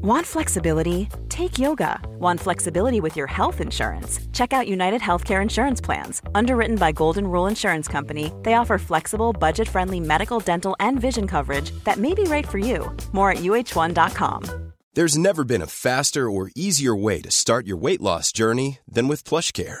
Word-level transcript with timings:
Want 0.00 0.24
flexibility? 0.24 1.08
Take 1.28 1.58
yoga. 1.58 1.98
Want 2.20 2.38
flexibility 2.38 3.00
with 3.00 3.16
your 3.16 3.26
health 3.26 3.60
insurance? 3.60 4.20
Check 4.32 4.52
out 4.52 4.68
United 4.68 5.00
Healthcare 5.00 5.42
Insurance 5.42 5.80
Plans. 5.80 6.22
Underwritten 6.36 6.76
by 6.76 6.92
Golden 6.92 7.26
Rule 7.26 7.48
Insurance 7.48 7.88
Company, 7.88 8.32
they 8.44 8.54
offer 8.54 8.78
flexible, 8.78 9.32
budget 9.32 9.68
friendly 9.68 9.98
medical, 9.98 10.38
dental, 10.38 10.76
and 10.78 11.00
vision 11.00 11.26
coverage 11.26 11.72
that 11.82 11.96
may 11.96 12.14
be 12.14 12.22
right 12.24 12.46
for 12.46 12.58
you. 12.58 12.96
More 13.10 13.32
at 13.32 13.38
uh1.com. 13.38 14.72
There's 14.94 15.18
never 15.18 15.42
been 15.42 15.62
a 15.62 15.66
faster 15.66 16.30
or 16.30 16.52
easier 16.54 16.94
way 16.94 17.20
to 17.22 17.32
start 17.32 17.66
your 17.66 17.76
weight 17.76 18.00
loss 18.00 18.30
journey 18.30 18.78
than 18.86 19.08
with 19.08 19.24
PlushCare. 19.24 19.80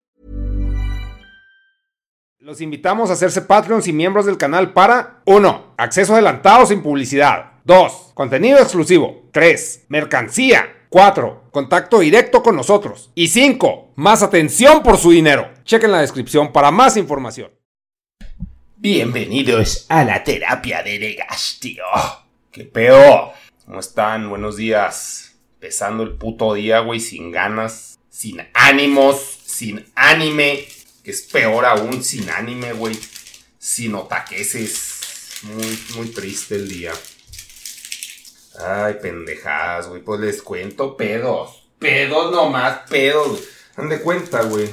Los 2.41 2.59
invitamos 2.59 3.11
a 3.11 3.13
hacerse 3.13 3.43
Patreons 3.43 3.87
y 3.87 3.93
miembros 3.93 4.25
del 4.25 4.39
canal 4.39 4.73
para 4.73 5.21
1. 5.25 5.75
Acceso 5.77 6.13
adelantado 6.13 6.65
sin 6.65 6.81
publicidad. 6.81 7.51
2. 7.65 8.13
Contenido 8.15 8.57
exclusivo. 8.57 9.29
3. 9.31 9.85
Mercancía. 9.89 10.87
4. 10.89 11.49
Contacto 11.51 11.99
directo 11.99 12.41
con 12.41 12.55
nosotros. 12.55 13.11
Y 13.13 13.27
5. 13.27 13.91
Más 13.95 14.23
atención 14.23 14.81
por 14.81 14.97
su 14.97 15.11
dinero. 15.11 15.51
Chequen 15.65 15.91
la 15.91 16.01
descripción 16.01 16.51
para 16.51 16.71
más 16.71 16.97
información. 16.97 17.51
Bienvenidos 18.75 19.85
a 19.89 20.03
la 20.03 20.23
terapia 20.23 20.81
de 20.81 20.97
Negas, 20.97 21.59
tío. 21.61 21.83
¿Qué 22.49 22.63
pedo? 22.63 23.33
¿Cómo 23.67 23.79
están? 23.79 24.27
Buenos 24.31 24.57
días. 24.57 25.35
Empezando 25.53 26.01
el 26.01 26.13
puto 26.13 26.55
día, 26.55 26.79
güey, 26.79 27.01
sin 27.01 27.29
ganas, 27.29 27.99
sin 28.09 28.39
ánimos, 28.55 29.41
sin 29.45 29.85
anime, 29.93 30.65
que 31.03 31.11
es 31.11 31.21
peor 31.23 31.65
aún, 31.65 32.03
sin 32.03 32.29
anime, 32.29 32.73
güey, 32.73 32.97
sin 33.57 33.95
otaqueses. 33.95 35.41
Muy, 35.43 35.79
muy 35.95 36.07
triste 36.09 36.55
el 36.55 36.69
día. 36.69 36.93
Ay, 38.59 38.95
pendejadas, 39.01 39.87
güey, 39.87 40.01
pues 40.01 40.19
les 40.19 40.41
cuento 40.41 40.95
pedos. 40.95 41.63
Pedos 41.79 42.31
nomás, 42.31 42.81
pedos. 42.89 43.41
Dan 43.75 43.89
de 43.89 44.01
cuenta, 44.01 44.43
güey, 44.43 44.69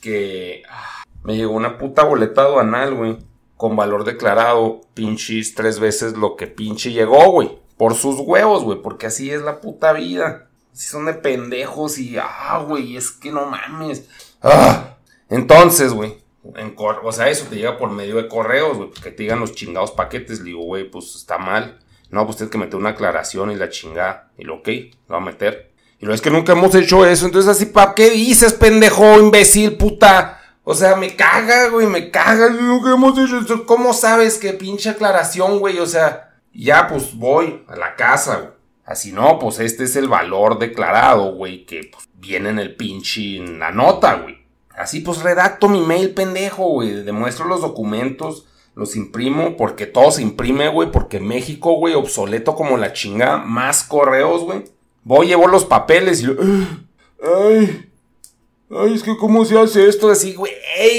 que 0.00 0.62
ah, 0.68 1.02
me 1.24 1.36
llegó 1.36 1.52
una 1.52 1.78
puta 1.78 2.04
boleta 2.04 2.42
aduanal, 2.42 2.94
güey, 2.94 3.18
con 3.56 3.74
valor 3.74 4.04
declarado, 4.04 4.82
pinches 4.94 5.54
tres 5.54 5.80
veces 5.80 6.12
lo 6.16 6.36
que 6.36 6.46
pinche 6.46 6.92
llegó, 6.92 7.30
güey. 7.30 7.58
Por 7.76 7.94
sus 7.94 8.20
huevos, 8.20 8.62
güey, 8.62 8.80
porque 8.80 9.06
así 9.06 9.30
es 9.30 9.42
la 9.42 9.60
puta 9.60 9.92
vida. 9.92 10.48
Si 10.72 10.88
son 10.88 11.06
de 11.06 11.14
pendejos 11.14 11.98
y, 11.98 12.16
ah, 12.18 12.64
güey, 12.66 12.96
es 12.96 13.10
que 13.10 13.32
no 13.32 13.46
mames. 13.46 14.04
Ah. 14.42 14.91
Entonces, 15.32 15.94
güey, 15.94 16.18
o 16.44 17.12
sea, 17.12 17.30
eso 17.30 17.46
te 17.48 17.56
llega 17.56 17.78
por 17.78 17.90
medio 17.90 18.16
de 18.16 18.28
correos, 18.28 18.76
güey, 18.76 18.90
que 18.90 19.10
te 19.10 19.22
digan 19.22 19.40
los 19.40 19.54
chingados 19.54 19.90
paquetes. 19.90 20.40
Le 20.40 20.46
digo, 20.46 20.62
güey, 20.62 20.90
pues 20.90 21.14
está 21.16 21.38
mal. 21.38 21.78
No, 22.10 22.26
pues 22.26 22.36
tienes 22.36 22.52
que 22.52 22.58
meter 22.58 22.76
una 22.76 22.90
aclaración 22.90 23.50
y 23.50 23.56
la 23.56 23.70
chingada. 23.70 24.30
Y 24.36 24.44
lo, 24.44 24.56
ok, 24.56 24.68
lo 25.08 25.14
va 25.14 25.16
a 25.16 25.24
meter. 25.24 25.72
Y 25.98 26.04
lo 26.04 26.12
es 26.12 26.20
que 26.20 26.30
nunca 26.30 26.52
hemos 26.52 26.74
hecho 26.74 27.06
eso. 27.06 27.24
Entonces, 27.24 27.50
así, 27.50 27.64
¿para 27.64 27.94
qué 27.94 28.10
dices, 28.10 28.52
pendejo, 28.52 29.18
imbécil, 29.18 29.78
puta? 29.78 30.38
O 30.64 30.74
sea, 30.74 30.96
me 30.96 31.16
caga, 31.16 31.68
güey, 31.68 31.86
me 31.86 32.10
caga. 32.10 32.50
Nunca 32.50 32.92
hemos 32.92 33.18
hecho 33.18 33.38
eso. 33.38 33.64
¿Cómo 33.64 33.94
sabes 33.94 34.36
que 34.36 34.52
pinche 34.52 34.90
aclaración, 34.90 35.60
güey? 35.60 35.78
O 35.78 35.86
sea, 35.86 36.34
ya 36.52 36.88
pues 36.88 37.14
voy 37.14 37.64
a 37.68 37.76
la 37.76 37.96
casa, 37.96 38.36
güey. 38.36 38.52
Así 38.84 39.12
no, 39.12 39.38
pues 39.38 39.60
este 39.60 39.84
es 39.84 39.96
el 39.96 40.08
valor 40.08 40.58
declarado, 40.58 41.32
güey, 41.34 41.64
que 41.64 41.88
pues, 41.90 42.08
viene 42.14 42.50
en 42.50 42.58
el 42.58 42.74
pinche 42.76 43.38
en 43.38 43.58
la 43.58 43.70
nota, 43.70 44.16
güey. 44.16 44.41
Así 44.76 45.00
pues 45.00 45.22
redacto 45.22 45.68
mi 45.68 45.80
mail 45.80 46.10
pendejo, 46.14 46.68
güey. 46.68 47.02
Demuestro 47.02 47.46
los 47.46 47.60
documentos, 47.60 48.46
los 48.74 48.96
imprimo, 48.96 49.56
porque 49.56 49.86
todo 49.86 50.10
se 50.10 50.22
imprime, 50.22 50.68
güey, 50.68 50.90
porque 50.90 51.20
México, 51.20 51.74
güey, 51.74 51.94
obsoleto 51.94 52.54
como 52.54 52.76
la 52.76 52.92
chinga, 52.92 53.38
más 53.38 53.84
correos, 53.84 54.42
güey. 54.42 54.64
Voy, 55.04 55.28
llevo 55.28 55.46
los 55.48 55.64
papeles 55.64 56.22
y... 56.22 56.26
Ay, 57.24 57.92
Ay, 58.74 58.94
es 58.94 59.02
que 59.02 59.18
cómo 59.18 59.44
se 59.44 59.58
hace 59.58 59.86
esto 59.86 60.10
así, 60.10 60.32
güey. 60.32 60.52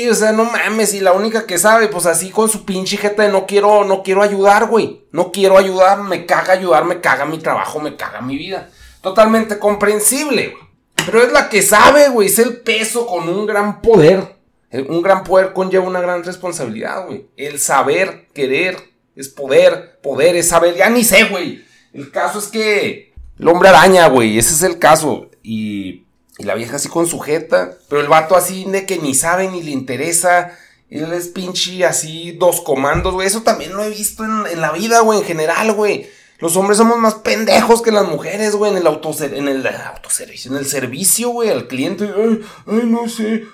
O 0.09 0.13
sea, 0.13 0.31
no 0.31 0.45
mames. 0.45 0.93
Y 0.93 0.99
la 0.99 1.13
única 1.13 1.47
que 1.47 1.57
sabe, 1.57 1.87
pues 1.87 2.05
así 2.05 2.29
con 2.29 2.47
su 2.47 2.65
pinche 2.65 2.97
jeta 2.97 3.23
de 3.23 3.29
no 3.29 3.47
quiero, 3.47 3.83
no 3.83 4.03
quiero 4.03 4.21
ayudar, 4.21 4.67
güey. 4.67 5.07
No 5.11 5.31
quiero 5.31 5.57
ayudar, 5.57 6.03
me 6.03 6.27
caga 6.27 6.53
ayudar, 6.53 6.85
me 6.85 7.01
caga 7.01 7.25
mi 7.25 7.39
trabajo, 7.39 7.79
me 7.79 7.95
caga 7.95 8.21
mi 8.21 8.37
vida. 8.37 8.69
Totalmente 9.01 9.57
comprensible, 9.57 10.49
güey. 10.49 10.62
Pero 10.95 11.23
es 11.23 11.31
la 11.31 11.49
que 11.49 11.61
sabe, 11.61 12.09
güey. 12.09 12.27
Es 12.27 12.39
el 12.39 12.57
peso 12.57 13.05
con 13.05 13.27
un 13.29 13.45
gran 13.45 13.81
poder. 13.81 14.35
Un 14.71 15.01
gran 15.01 15.23
poder 15.23 15.53
conlleva 15.53 15.85
una 15.85 16.01
gran 16.01 16.23
responsabilidad, 16.23 17.05
güey. 17.05 17.27
El 17.37 17.59
saber, 17.59 18.27
querer, 18.33 18.77
es 19.15 19.29
poder. 19.29 19.99
Poder 20.01 20.35
es 20.35 20.49
saber. 20.49 20.75
Ya 20.75 20.89
ni 20.89 21.03
sé, 21.03 21.25
güey. 21.25 21.63
El 21.93 22.11
caso 22.11 22.39
es 22.39 22.47
que 22.47 23.13
el 23.37 23.47
hombre 23.47 23.69
araña, 23.69 24.07
güey. 24.07 24.37
Ese 24.37 24.53
es 24.53 24.63
el 24.63 24.79
caso. 24.79 25.29
Y 25.43 26.03
y 26.37 26.43
la 26.43 26.55
vieja 26.55 26.77
así 26.77 26.89
con 26.89 27.07
sujeta, 27.07 27.77
pero 27.89 28.01
el 28.01 28.07
vato 28.07 28.35
así 28.35 28.65
de 28.65 28.85
que 28.85 28.97
ni 28.97 29.13
sabe 29.13 29.49
ni 29.49 29.61
le 29.61 29.71
interesa. 29.71 30.57
Él 30.89 31.11
es 31.13 31.27
pinche 31.27 31.85
así 31.85 32.31
dos 32.33 32.61
comandos, 32.61 33.13
güey. 33.13 33.27
Eso 33.27 33.41
también 33.43 33.75
lo 33.75 33.83
he 33.83 33.89
visto 33.89 34.23
en, 34.23 34.61
la 34.61 34.71
vida, 34.71 35.01
güey, 35.01 35.19
en 35.19 35.25
general, 35.25 35.73
güey. 35.73 36.07
Los 36.43 36.57
hombres 36.57 36.77
somos 36.77 36.97
más 36.97 37.13
pendejos 37.13 37.81
que 37.81 37.93
las 37.93 38.05
mujeres, 38.05 38.57
güey, 38.57 38.69
en 38.69 38.77
el, 38.77 38.85
en 38.85 39.47
el 39.47 39.65
autoservicio, 39.65 40.51
en 40.51 40.57
el 40.57 40.65
servicio, 40.65 41.29
güey, 41.29 41.49
al 41.49 41.69
cliente. 41.69 42.03
Ay, 42.13 42.41
ay, 42.67 42.81
no 42.83 43.07
sé. 43.07 43.45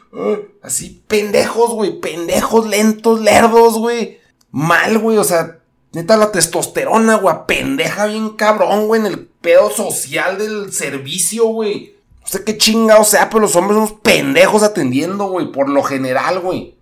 Así, 0.64 1.04
pendejos, 1.08 1.70
güey, 1.70 2.00
pendejos, 2.00 2.68
lentos, 2.68 3.22
lerdos, 3.22 3.78
güey. 3.78 4.18
Mal, 4.50 4.98
güey, 4.98 5.20
o 5.20 5.24
sea, 5.24 5.60
neta 5.92 6.18
la 6.18 6.32
testosterona, 6.32 7.18
güey, 7.18 7.36
pendeja 7.48 8.08
bien 8.08 8.32
cabrón, 8.32 8.88
güey, 8.88 9.02
en 9.02 9.06
el 9.06 9.20
pedo 9.20 9.70
social 9.70 10.40
del 10.40 10.74
servicio, 10.74 11.46
güey. 11.46 11.94
No 12.22 12.28
sé 12.28 12.44
qué 12.44 12.58
chingado 12.58 13.04
sea, 13.04 13.30
pero 13.30 13.42
los 13.42 13.56
hombres 13.56 13.76
somos 13.76 14.02
pendejos 14.02 14.64
atendiendo, 14.64 15.30
güey. 15.30 15.52
Por 15.52 15.70
lo 15.70 15.84
general, 15.84 16.40
güey. 16.40 16.74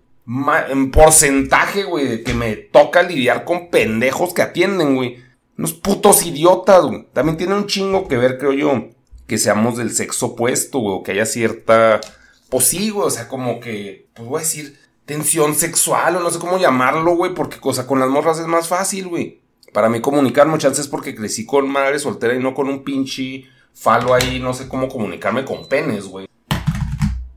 En 0.70 0.90
porcentaje, 0.90 1.82
güey, 1.82 2.08
de 2.08 2.22
que 2.22 2.32
me 2.32 2.56
toca 2.56 3.02
lidiar 3.02 3.44
con 3.44 3.68
pendejos 3.68 4.32
que 4.32 4.40
atienden, 4.40 4.96
güey. 4.96 5.27
Unos 5.58 5.74
putos 5.74 6.24
idiotas, 6.24 6.84
güey. 6.84 7.06
También 7.12 7.36
tiene 7.36 7.54
un 7.54 7.66
chingo 7.66 8.06
que 8.06 8.16
ver, 8.16 8.38
creo 8.38 8.52
yo, 8.52 8.90
que 9.26 9.38
seamos 9.38 9.76
del 9.76 9.90
sexo 9.92 10.26
opuesto, 10.26 10.78
güey. 10.78 10.94
O 10.96 11.02
que 11.02 11.12
haya 11.12 11.26
cierta. 11.26 12.00
Pues 12.48 12.66
sí, 12.66 12.90
güey. 12.90 13.06
O 13.06 13.10
sea, 13.10 13.28
como 13.28 13.60
que. 13.60 14.06
Pues 14.14 14.28
voy 14.28 14.38
a 14.38 14.44
decir. 14.44 14.78
Tensión 15.04 15.54
sexual, 15.54 16.16
o 16.16 16.20
no 16.20 16.30
sé 16.30 16.38
cómo 16.38 16.58
llamarlo, 16.58 17.16
güey. 17.16 17.34
Porque 17.34 17.58
cosa 17.58 17.86
con 17.86 17.98
las 17.98 18.10
morras 18.10 18.38
es 18.38 18.46
más 18.46 18.68
fácil, 18.68 19.08
güey. 19.08 19.40
Para 19.72 19.88
mí 19.88 20.00
comunicar 20.00 20.46
muchas 20.46 20.72
veces 20.72 20.88
porque 20.88 21.14
crecí 21.14 21.46
con 21.46 21.68
madre 21.68 21.98
soltera 21.98 22.34
y 22.34 22.38
no 22.38 22.54
con 22.54 22.68
un 22.68 22.84
pinche 22.84 23.44
falo 23.74 24.14
ahí, 24.14 24.40
no 24.40 24.52
sé 24.54 24.68
cómo 24.68 24.88
comunicarme 24.88 25.44
con 25.44 25.66
penes, 25.66 26.06
güey. 26.06 26.28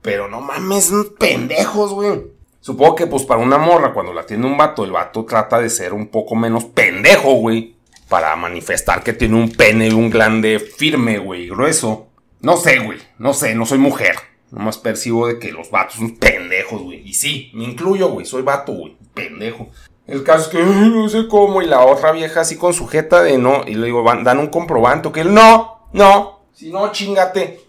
Pero 0.02 0.28
no 0.28 0.42
mames, 0.42 0.92
pendejos, 1.20 1.94
güey. 1.94 2.24
Supongo 2.60 2.96
que 2.96 3.08
pues 3.08 3.24
para 3.24 3.42
una 3.42 3.58
morra, 3.58 3.94
cuando 3.94 4.14
la 4.14 4.26
tiene 4.26 4.46
un 4.46 4.58
vato, 4.58 4.84
el 4.84 4.92
vato 4.92 5.26
trata 5.26 5.60
de 5.60 5.70
ser 5.70 5.94
un 5.94 6.08
poco 6.08 6.36
menos 6.36 6.66
pendejo, 6.66 7.34
güey. 7.34 7.76
Para 8.12 8.36
manifestar 8.36 9.04
que 9.04 9.14
tiene 9.14 9.36
un 9.38 9.54
pene 9.54 9.88
y 9.88 9.94
un 9.94 10.10
glande 10.10 10.60
firme, 10.60 11.18
güey, 11.18 11.48
grueso. 11.48 12.10
No 12.42 12.58
sé, 12.58 12.80
güey, 12.80 13.00
no 13.18 13.34
sé, 13.34 13.56
no 13.56 13.66
soy 13.66 13.78
mujer. 13.78 14.18
Nomás 14.50 14.78
percibo 14.78 15.28
de 15.28 15.40
que 15.40 15.54
los 15.54 15.72
vatos 15.72 15.96
son 15.96 16.18
pendejos, 16.18 16.82
güey. 16.82 17.08
Y 17.08 17.14
sí, 17.14 17.52
me 17.54 17.64
incluyo, 17.64 18.10
güey, 18.10 18.26
soy 18.26 18.42
vato, 18.42 18.74
güey, 18.74 18.98
pendejo. 19.14 19.70
El 20.08 20.24
caso 20.24 20.44
es 20.44 20.48
que 20.50 20.62
no 20.62 21.08
sé 21.08 21.30
cómo, 21.30 21.62
y 21.62 21.68
la 21.68 21.86
otra 21.86 22.12
vieja 22.12 22.42
así 22.42 22.58
con 22.58 22.74
sujeta 22.74 23.24
de 23.24 23.38
no, 23.38 23.64
y 23.66 23.76
le 23.76 23.86
digo, 23.86 24.04
dan 24.04 24.40
un 24.40 24.48
comprobante, 24.48 25.10
que 25.14 25.22
él 25.22 25.34
no, 25.34 25.88
no, 25.94 26.42
si 26.52 26.70
no, 26.70 26.92
chingate. 26.92 27.62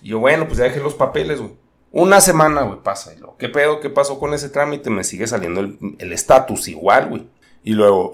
Y 0.00 0.08
yo, 0.08 0.20
bueno, 0.20 0.46
pues 0.46 0.56
ya 0.56 0.64
dejé 0.64 0.80
los 0.80 0.94
papeles, 0.94 1.38
güey. 1.38 1.52
Una 1.92 2.22
semana, 2.22 2.62
güey, 2.62 2.80
pasa. 2.82 3.12
Y 3.12 3.18
luego, 3.18 3.36
¿qué 3.36 3.50
pedo? 3.50 3.80
¿Qué 3.80 3.90
pasó 3.90 4.18
con 4.18 4.32
ese 4.32 4.48
trámite? 4.48 4.88
Me 4.88 5.04
sigue 5.04 5.26
saliendo 5.26 5.60
el 5.60 6.12
estatus 6.14 6.66
igual, 6.68 7.10
güey. 7.10 7.26
Y 7.62 7.72
luego, 7.72 8.12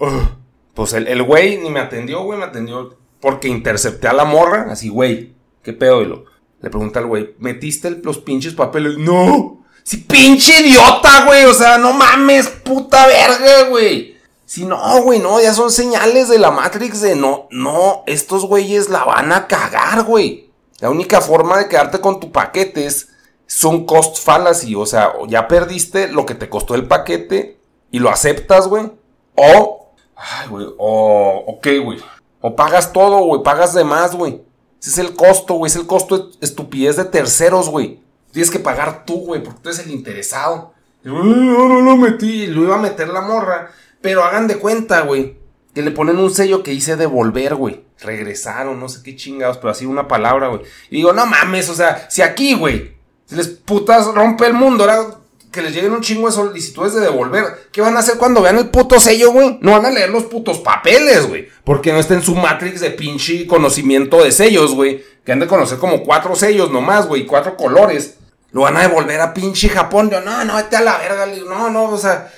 pues 0.73 0.93
el, 0.93 1.07
el 1.07 1.23
güey 1.23 1.57
ni 1.57 1.69
me 1.69 1.79
atendió, 1.79 2.23
güey, 2.23 2.39
me 2.39 2.45
atendió 2.45 2.97
porque 3.19 3.47
intercepté 3.47 4.07
a 4.07 4.13
la 4.13 4.25
morra. 4.25 4.67
Así, 4.71 4.89
güey, 4.89 5.33
¿qué 5.61 5.73
pedo? 5.73 6.01
Y 6.01 6.05
lo, 6.05 6.25
le 6.61 6.69
pregunta 6.69 6.99
al 6.99 7.07
güey, 7.07 7.35
¿metiste 7.39 7.89
los 7.89 8.17
pinches 8.19 8.53
papeles? 8.53 8.97
No. 8.97 9.65
Si 9.83 9.97
pinche 9.97 10.61
idiota, 10.61 11.25
güey. 11.25 11.45
O 11.45 11.53
sea, 11.53 11.77
no 11.77 11.93
mames, 11.93 12.47
puta 12.47 13.05
verga, 13.05 13.69
güey. 13.69 14.13
Si 14.45 14.65
no, 14.65 15.01
güey, 15.01 15.19
no, 15.19 15.41
ya 15.41 15.53
son 15.53 15.71
señales 15.71 16.29
de 16.29 16.37
la 16.37 16.51
Matrix 16.51 17.01
de 17.01 17.15
no, 17.15 17.47
no, 17.49 18.03
estos 18.05 18.45
güeyes 18.45 18.87
la 18.89 19.03
van 19.03 19.31
a 19.31 19.47
cagar, 19.47 20.03
güey. 20.03 20.51
La 20.79 20.89
única 20.89 21.21
forma 21.21 21.57
de 21.57 21.67
quedarte 21.67 21.99
con 22.01 22.19
tu 22.19 22.31
paquete 22.31 22.85
es, 22.85 23.09
son 23.47 23.85
cost 23.85 24.19
fallacy, 24.19 24.75
o 24.75 24.85
sea, 24.85 25.13
ya 25.27 25.47
perdiste 25.47 26.07
lo 26.07 26.25
que 26.25 26.35
te 26.35 26.49
costó 26.49 26.75
el 26.75 26.87
paquete 26.87 27.57
y 27.89 27.99
lo 27.99 28.09
aceptas, 28.09 28.67
güey. 28.67 28.91
O, 29.35 29.82
ay, 30.23 30.47
güey, 30.47 30.67
o, 30.77 31.43
ok, 31.47 31.67
güey. 31.83 31.99
O 32.41 32.55
pagas 32.55 32.91
todo, 32.93 33.23
güey, 33.25 33.43
pagas 33.43 33.73
de 33.73 33.83
más, 33.83 34.15
güey. 34.15 34.41
Ese 34.81 34.89
es 34.89 34.97
el 34.97 35.15
costo, 35.15 35.55
güey, 35.55 35.69
es 35.69 35.75
el 35.75 35.87
costo 35.87 36.17
de 36.17 36.33
estupidez 36.41 36.97
de 36.97 37.05
terceros, 37.05 37.69
güey. 37.69 38.01
Tienes 38.31 38.51
que 38.51 38.59
pagar 38.59 39.05
tú, 39.05 39.25
güey, 39.25 39.43
porque 39.43 39.59
tú 39.61 39.69
eres 39.69 39.79
el 39.85 39.91
interesado. 39.91 40.73
no, 41.03 41.23
no 41.23 41.81
lo 41.81 41.97
metí, 41.97 42.47
lo 42.47 42.63
iba 42.63 42.75
a 42.75 42.81
meter 42.81 43.07
la 43.09 43.21
morra. 43.21 43.71
Pero 44.01 44.23
hagan 44.23 44.47
de 44.47 44.57
cuenta, 44.57 45.01
güey, 45.01 45.37
que 45.73 45.81
le 45.81 45.91
ponen 45.91 46.17
un 46.17 46.33
sello 46.33 46.63
que 46.63 46.71
dice 46.71 46.95
devolver, 46.97 47.55
güey. 47.55 47.85
Regresaron, 47.99 48.79
no 48.79 48.89
sé 48.89 49.01
qué 49.01 49.15
chingados, 49.15 49.57
pero 49.57 49.69
así 49.69 49.85
una 49.85 50.07
palabra, 50.07 50.49
güey. 50.49 50.61
Y 50.89 50.97
digo, 50.97 51.13
no 51.13 51.25
mames, 51.25 51.69
o 51.69 51.73
sea, 51.73 52.09
si 52.09 52.21
aquí, 52.21 52.53
güey, 52.53 52.97
si 53.25 53.35
les 53.35 53.47
putas 53.47 54.07
rompe 54.13 54.45
el 54.45 54.53
mundo, 54.53 54.83
ahora 54.83 55.22
que 55.53 55.61
les 55.61 55.73
lleguen 55.73 55.93
un 55.93 56.01
chingo 56.01 56.27
de 56.27 56.33
solicitudes 56.33 56.93
de 56.93 56.99
devolver. 56.99 57.69
¿Qué 57.71 57.79
van 57.79 57.95
a 57.95 57.99
hacer 57.99 58.17
cuando 58.17 58.41
vean 58.41 58.57
el 58.57 58.69
puto 58.69 58.99
sello, 58.99 59.31
güey? 59.31 59.57
No 59.61 59.71
van 59.71 59.85
a 59.85 59.91
leer 59.91 60.09
los 60.09 60.23
putos 60.23 60.59
papeles, 60.59 61.27
güey. 61.27 61.47
Porque 61.63 61.93
no 61.93 61.99
está 61.99 62.15
en 62.15 62.21
su 62.21 62.35
matrix 62.35 62.81
de 62.81 62.89
pinche 62.89 63.47
conocimiento 63.47 64.21
de 64.21 64.33
sellos, 64.33 64.75
güey. 64.75 65.01
Que 65.23 65.31
han 65.31 65.39
de 65.39 65.47
conocer 65.47 65.77
como 65.77 66.03
cuatro 66.03 66.35
sellos 66.35 66.69
nomás, 66.71 67.07
güey, 67.07 67.25
cuatro 67.25 67.55
colores. 67.55 68.17
Lo 68.51 68.61
van 68.61 68.75
a 68.75 68.81
devolver 68.81 69.21
a 69.21 69.33
pinche 69.33 69.69
Japón. 69.69 70.09
Yo, 70.09 70.19
no, 70.19 70.43
no, 70.43 70.57
vete 70.57 70.75
a 70.75 70.81
la 70.81 70.97
verga. 70.97 71.25
no, 71.47 71.69
no, 71.69 71.85
o 71.85 71.97
sea, 71.97 72.29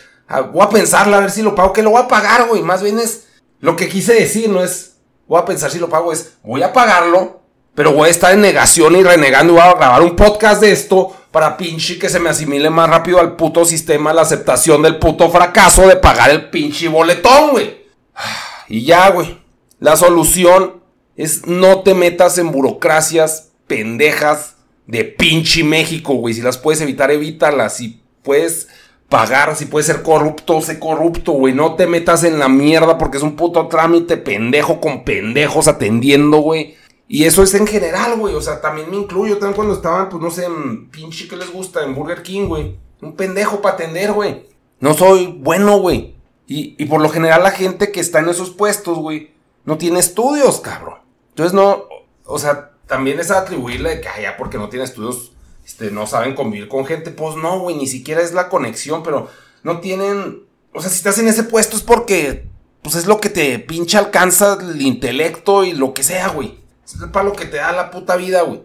voy 0.54 0.62
a 0.62 0.70
pensarla 0.70 1.18
a 1.18 1.22
ver 1.22 1.32
si 1.32 1.42
lo 1.42 1.56
pago. 1.56 1.74
Que 1.74 1.82
lo 1.82 1.90
voy 1.90 2.04
a 2.04 2.08
pagar, 2.08 2.48
güey. 2.48 2.62
Más 2.62 2.84
bien 2.84 3.00
es 3.00 3.26
lo 3.60 3.76
que 3.76 3.90
quise 3.90 4.14
decir, 4.14 4.50
no 4.50 4.64
es 4.64 4.96
voy 5.28 5.42
a 5.42 5.46
pensar 5.46 5.72
si 5.72 5.80
lo 5.80 5.90
pago, 5.90 6.12
es 6.12 6.34
voy 6.44 6.64
a 6.64 6.74
pagarlo, 6.74 7.42
pero 7.76 7.92
voy 7.92 8.08
a 8.08 8.12
estar 8.12 8.34
en 8.34 8.42
negación 8.42 8.96
y 8.96 9.04
renegando 9.04 9.54
y 9.54 9.56
voy 9.58 9.66
a 9.66 9.74
grabar 9.74 10.02
un 10.02 10.16
podcast 10.16 10.62
de 10.62 10.72
esto 10.72 11.16
para 11.30 11.58
pinche 11.58 12.00
que 12.00 12.08
se 12.08 12.20
me 12.20 12.30
asimile 12.30 12.70
más 12.70 12.90
rápido 12.90 13.20
al 13.20 13.36
puto 13.36 13.66
sistema 13.66 14.14
la 14.14 14.22
aceptación 14.22 14.82
del 14.82 14.98
puto 14.98 15.30
fracaso 15.30 15.86
de 15.86 15.98
pagar 15.98 16.32
el 16.32 16.50
pinche 16.50 16.88
boletón, 16.88 17.52
güey. 17.52 17.86
Y 18.68 18.84
ya, 18.84 19.12
güey. 19.12 19.40
La 19.80 19.96
solución 19.96 20.82
es 21.18 21.46
no 21.46 21.82
te 21.82 21.94
metas 21.94 22.38
en 22.40 22.52
burocracias 22.52 23.52
pendejas 23.68 24.56
de 24.88 25.04
pinche 25.04 25.64
México, 25.64 26.16
güey. 26.16 26.34
Si 26.34 26.42
las 26.42 26.58
puedes 26.58 26.82
evitar, 26.82 27.12
evítalas. 27.12 27.76
Si 27.78 28.02
puedes 28.24 28.70
pagar, 29.10 29.56
si 29.56 29.66
puedes 29.66 29.86
ser 29.86 30.02
corrupto, 30.02 30.62
sé 30.62 30.80
corrupto, 30.80 31.34
güey. 31.34 31.54
No 31.54 31.76
te 31.76 31.86
metas 31.86 32.24
en 32.24 32.40
la 32.40 32.48
mierda 32.48 32.98
porque 32.98 33.18
es 33.18 33.24
un 33.24 33.36
puto 33.36 33.68
trámite 33.68 34.18
pendejo 34.18 34.80
con 34.82 35.04
pendejos 35.04 35.68
atendiendo, 35.68 36.38
güey. 36.38 36.76
Y 37.08 37.26
eso 37.26 37.44
es 37.44 37.54
en 37.54 37.68
general, 37.68 38.18
güey. 38.18 38.36
O 38.36 38.42
sea, 38.42 38.62
también 38.62 38.90
me 38.90 38.98
incluyo. 38.98 39.38
También 39.38 39.56
cuando 39.56 39.74
estaban, 39.76 40.10
pues 40.10 40.22
no 40.22 40.32
sé, 40.32 40.46
en 40.46 40.90
pinche 40.90 41.28
que 41.28 41.36
les 41.36 41.52
gusta, 41.52 41.84
en 41.84 41.94
Burger 41.94 42.24
King, 42.24 42.48
güey. 42.48 42.78
Un 43.02 43.16
pendejo 43.16 43.62
para 43.62 43.76
atender, 43.76 44.12
güey. 44.14 44.48
No 44.80 44.94
soy 44.94 45.28
bueno, 45.28 45.78
güey. 45.80 46.16
Y, 46.48 46.76
y 46.82 46.86
por 46.86 47.02
lo 47.02 47.10
general 47.10 47.44
la 47.44 47.52
gente 47.52 47.92
que 47.92 48.00
está 48.00 48.20
en 48.20 48.30
esos 48.30 48.52
puestos, 48.52 48.98
güey, 49.00 49.32
no 49.66 49.78
tiene 49.78 50.00
estudios, 50.00 50.60
cabrón. 50.60 51.00
Entonces 51.30 51.54
no, 51.54 51.86
o 52.26 52.40
sea, 52.40 52.72
también 52.88 53.20
es 53.20 53.32
atribuirle 53.32 54.00
que, 54.02 54.10
ya 54.22 54.38
porque 54.38 54.58
no 54.58 54.70
tiene 54.70 54.86
estudios, 54.86 55.32
este, 55.66 55.92
no 55.92 56.08
saben 56.08 56.36
convivir 56.36 56.68
con 56.68 56.86
gente. 56.86 57.12
Pues 57.12 57.36
no, 57.36 57.60
güey, 57.60 57.76
ni 57.76 57.88
siquiera 57.88 58.22
es 58.22 58.34
la 58.34 58.50
conexión, 58.50 59.04
pero 59.04 59.30
no 59.64 59.80
tienen, 59.80 60.44
o 60.74 60.82
sea, 60.82 60.90
si 60.90 60.98
estás 60.98 61.18
en 61.18 61.28
ese 61.28 61.44
puesto 61.44 61.76
es 61.76 61.84
porque, 61.84 62.48
pues 62.84 62.96
es 62.96 63.08
lo 63.08 63.20
que 63.20 63.30
te 63.30 63.58
pinche 63.60 63.98
alcanza 63.98 64.58
el 64.62 64.82
intelecto 64.82 65.64
y 65.64 65.74
lo 65.74 65.94
que 65.94 66.04
sea, 66.04 66.30
güey. 66.30 66.60
Es 66.86 67.02
el 67.02 67.10
palo 67.10 67.34
que 67.34 67.46
te 67.46 67.58
da 67.58 67.72
la 67.72 67.92
puta 67.92 68.16
vida, 68.16 68.42
güey. 68.44 68.64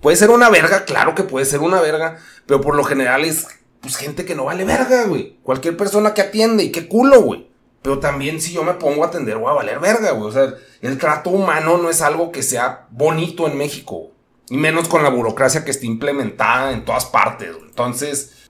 Puede 0.00 0.16
ser 0.16 0.30
una 0.30 0.48
verga, 0.48 0.84
claro 0.84 1.14
que 1.14 1.24
puede 1.24 1.44
ser 1.44 1.60
una 1.60 1.80
verga, 1.80 2.18
pero 2.46 2.60
por 2.60 2.74
lo 2.74 2.84
general 2.84 3.24
es, 3.24 3.46
pues, 3.80 3.96
gente 3.96 4.24
que 4.24 4.34
no 4.34 4.44
vale 4.44 4.64
verga, 4.64 5.04
güey. 5.04 5.38
Cualquier 5.42 5.76
persona 5.76 6.14
que 6.14 6.22
atiende 6.22 6.64
y 6.64 6.72
qué 6.72 6.88
culo, 6.88 7.20
güey. 7.20 7.48
Pero 7.82 7.98
también 7.98 8.40
si 8.40 8.52
yo 8.52 8.64
me 8.64 8.74
pongo 8.74 9.04
a 9.04 9.08
atender, 9.08 9.36
voy 9.36 9.50
a 9.50 9.54
valer 9.54 9.80
verga, 9.80 10.12
güey. 10.12 10.28
O 10.28 10.32
sea, 10.32 10.54
el 10.80 10.98
trato 10.98 11.30
humano 11.30 11.78
no 11.78 11.90
es 11.90 12.00
algo 12.00 12.32
que 12.32 12.42
sea 12.42 12.86
bonito 12.90 13.46
en 13.46 13.58
México. 13.58 14.12
Y 14.50 14.56
menos 14.56 14.88
con 14.88 15.02
la 15.02 15.10
burocracia 15.10 15.64
que 15.64 15.70
está 15.70 15.86
implementada 15.86 16.72
en 16.72 16.84
todas 16.84 17.06
partes, 17.06 17.54
güey. 17.54 17.68
Entonces, 17.68 18.48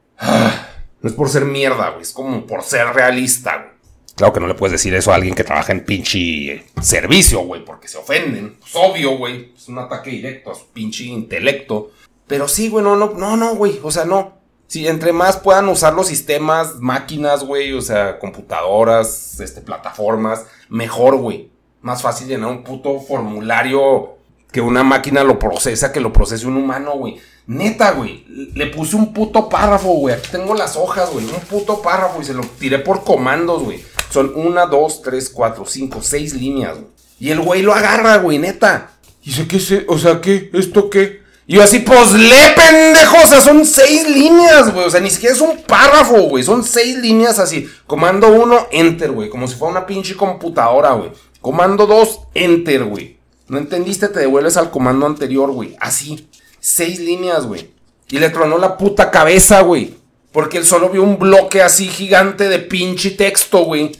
no 1.00 1.08
es 1.08 1.14
por 1.14 1.28
ser 1.28 1.44
mierda, 1.44 1.90
güey. 1.90 2.02
Es 2.02 2.12
como 2.12 2.46
por 2.46 2.62
ser 2.62 2.86
realista, 2.88 3.56
güey. 3.56 3.77
Claro 4.18 4.32
que 4.32 4.40
no 4.40 4.48
le 4.48 4.54
puedes 4.54 4.72
decir 4.72 4.92
eso 4.96 5.12
a 5.12 5.14
alguien 5.14 5.36
que 5.36 5.44
trabaja 5.44 5.70
en 5.70 5.84
pinche 5.84 6.64
servicio, 6.82 7.38
güey, 7.42 7.64
porque 7.64 7.86
se 7.86 7.98
ofenden. 7.98 8.56
Es 8.66 8.74
obvio, 8.74 9.16
güey. 9.16 9.52
Es 9.56 9.68
un 9.68 9.78
ataque 9.78 10.10
directo 10.10 10.50
a 10.50 10.56
su 10.56 10.66
pinche 10.72 11.04
intelecto. 11.04 11.92
Pero 12.26 12.48
sí, 12.48 12.68
güey, 12.68 12.84
no, 12.84 12.96
no, 12.96 13.36
no, 13.36 13.54
güey. 13.54 13.78
O 13.84 13.92
sea, 13.92 14.04
no. 14.04 14.38
Si 14.66 14.88
entre 14.88 15.12
más 15.12 15.36
puedan 15.36 15.68
usar 15.68 15.94
los 15.94 16.08
sistemas, 16.08 16.80
máquinas, 16.80 17.44
güey, 17.44 17.72
o 17.72 17.80
sea, 17.80 18.18
computadoras, 18.18 19.38
este, 19.38 19.60
plataformas, 19.60 20.46
mejor, 20.68 21.16
güey. 21.16 21.50
Más 21.80 22.02
fácil 22.02 22.26
llenar 22.26 22.50
un 22.50 22.64
puto 22.64 22.98
formulario 22.98 24.16
que 24.50 24.60
una 24.60 24.82
máquina 24.82 25.22
lo 25.22 25.38
procesa, 25.38 25.92
que 25.92 26.00
lo 26.00 26.12
procese 26.12 26.48
un 26.48 26.56
humano, 26.56 26.94
güey. 26.96 27.20
Neta, 27.46 27.92
güey. 27.92 28.24
Le 28.26 28.66
puse 28.66 28.96
un 28.96 29.12
puto 29.12 29.48
párrafo, 29.48 29.92
güey. 29.92 30.16
Aquí 30.16 30.28
tengo 30.32 30.54
las 30.54 30.76
hojas, 30.76 31.08
güey. 31.12 31.24
Un 31.24 31.40
puto 31.42 31.80
párrafo 31.80 32.20
y 32.20 32.24
se 32.24 32.34
lo 32.34 32.42
tiré 32.58 32.80
por 32.80 33.04
comandos, 33.04 33.62
güey. 33.62 33.80
Son 34.10 34.32
una, 34.34 34.66
dos, 34.66 35.02
tres, 35.02 35.28
cuatro, 35.28 35.64
cinco, 35.66 36.00
seis 36.02 36.34
líneas, 36.34 36.74
güey. 36.74 36.90
Y 37.20 37.30
el 37.30 37.40
güey 37.40 37.62
lo 37.62 37.74
agarra, 37.74 38.16
güey, 38.18 38.38
neta. 38.38 38.90
Y 39.22 39.30
dice, 39.30 39.46
¿qué 39.46 39.60
sé? 39.60 39.84
O 39.88 39.98
sea, 39.98 40.20
¿qué? 40.20 40.50
¿Esto 40.52 40.88
qué? 40.88 41.20
Y 41.46 41.54
yo 41.54 41.62
así, 41.62 41.78
pues 41.78 42.12
le 42.12 42.36
pendejo, 42.54 43.16
o 43.24 43.26
sea, 43.26 43.40
son 43.40 43.64
seis 43.64 44.06
líneas, 44.08 44.72
güey. 44.72 44.86
O 44.86 44.90
sea, 44.90 45.00
ni 45.00 45.10
siquiera 45.10 45.34
es 45.34 45.40
un 45.40 45.56
párrafo, 45.62 46.22
güey. 46.24 46.44
Son 46.44 46.62
seis 46.62 46.98
líneas 46.98 47.38
así. 47.38 47.68
Comando 47.86 48.28
uno, 48.28 48.66
enter, 48.70 49.10
güey. 49.12 49.30
Como 49.30 49.48
si 49.48 49.54
fuera 49.54 49.72
una 49.72 49.86
pinche 49.86 50.14
computadora, 50.14 50.92
güey. 50.92 51.10
Comando 51.40 51.86
dos, 51.86 52.20
enter, 52.34 52.84
güey. 52.84 53.16
No 53.48 53.56
entendiste, 53.56 54.08
te 54.08 54.20
devuelves 54.20 54.58
al 54.58 54.70
comando 54.70 55.06
anterior, 55.06 55.50
güey. 55.50 55.74
Así. 55.80 56.28
Seis 56.60 57.00
líneas, 57.00 57.46
güey. 57.46 57.70
Y 58.10 58.18
le 58.18 58.28
tronó 58.28 58.58
la 58.58 58.76
puta 58.76 59.10
cabeza, 59.10 59.62
güey. 59.62 59.94
Porque 60.32 60.58
él 60.58 60.64
solo 60.64 60.90
vio 60.90 61.02
un 61.02 61.18
bloque 61.18 61.62
así 61.62 61.88
gigante 61.88 62.48
de 62.48 62.58
pinche 62.58 63.10
texto, 63.10 63.64
güey. 63.64 63.92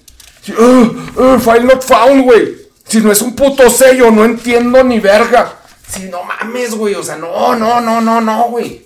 Uh, 0.48 1.22
uh, 1.22 1.38
file 1.38 1.64
not 1.64 1.82
found, 1.82 2.24
güey. 2.24 2.56
Si 2.86 3.00
no 3.00 3.12
es 3.12 3.20
un 3.22 3.34
puto 3.34 3.68
sello, 3.70 4.10
no 4.10 4.24
entiendo 4.24 4.82
ni 4.84 5.00
verga. 5.00 5.58
Si 5.88 6.04
no 6.04 6.22
mames, 6.24 6.74
güey. 6.74 6.94
O 6.94 7.02
sea, 7.02 7.16
no, 7.16 7.54
no, 7.56 7.80
no, 7.80 8.00
no, 8.00 8.20
no, 8.20 8.44
güey. 8.44 8.84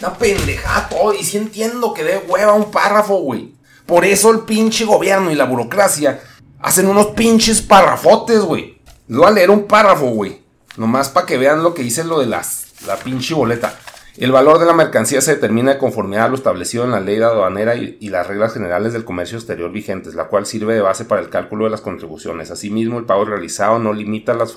Una 0.00 0.14
pendejada 0.14 0.88
todo. 0.88 1.14
Y 1.14 1.24
sí 1.24 1.36
entiendo 1.36 1.94
que 1.94 2.04
de 2.04 2.18
hueva 2.18 2.52
un 2.52 2.70
párrafo, 2.70 3.16
güey. 3.16 3.54
Por 3.86 4.04
eso 4.04 4.30
el 4.30 4.40
pinche 4.40 4.84
gobierno 4.84 5.30
y 5.30 5.34
la 5.34 5.44
burocracia 5.44 6.20
hacen 6.60 6.88
unos 6.88 7.08
pinches 7.08 7.62
párrafotes, 7.62 8.40
güey. 8.40 8.80
Les 9.06 9.18
voy 9.18 9.28
a 9.28 9.30
leer 9.30 9.50
un 9.50 9.66
párrafo, 9.66 10.06
güey. 10.06 10.42
Nomás 10.76 11.08
para 11.08 11.26
que 11.26 11.38
vean 11.38 11.62
lo 11.62 11.72
que 11.72 11.82
dice 11.82 12.04
lo 12.04 12.18
de 12.18 12.26
las, 12.26 12.66
la 12.86 12.96
pinche 12.96 13.32
boleta. 13.34 13.78
El 14.18 14.32
valor 14.32 14.58
de 14.58 14.64
la 14.64 14.72
mercancía 14.72 15.20
se 15.20 15.34
determina 15.34 15.74
de 15.74 15.78
conformidad 15.78 16.24
a 16.24 16.28
lo 16.28 16.36
establecido 16.36 16.84
en 16.84 16.90
la 16.90 17.00
ley 17.00 17.20
aduanera 17.20 17.74
y, 17.74 18.08
las 18.08 18.26
reglas 18.26 18.54
generales 18.54 18.94
del 18.94 19.04
comercio 19.04 19.36
exterior 19.36 19.70
vigentes, 19.70 20.14
la 20.14 20.28
cual 20.28 20.46
sirve 20.46 20.74
de 20.74 20.80
base 20.80 21.04
para 21.04 21.20
el 21.20 21.28
cálculo 21.28 21.64
de 21.64 21.70
las 21.70 21.82
contribuciones. 21.82 22.50
Asimismo, 22.50 22.98
el 22.98 23.04
pago 23.04 23.26
realizado 23.26 23.78
no 23.78 23.92
limita 23.92 24.32
las, 24.32 24.52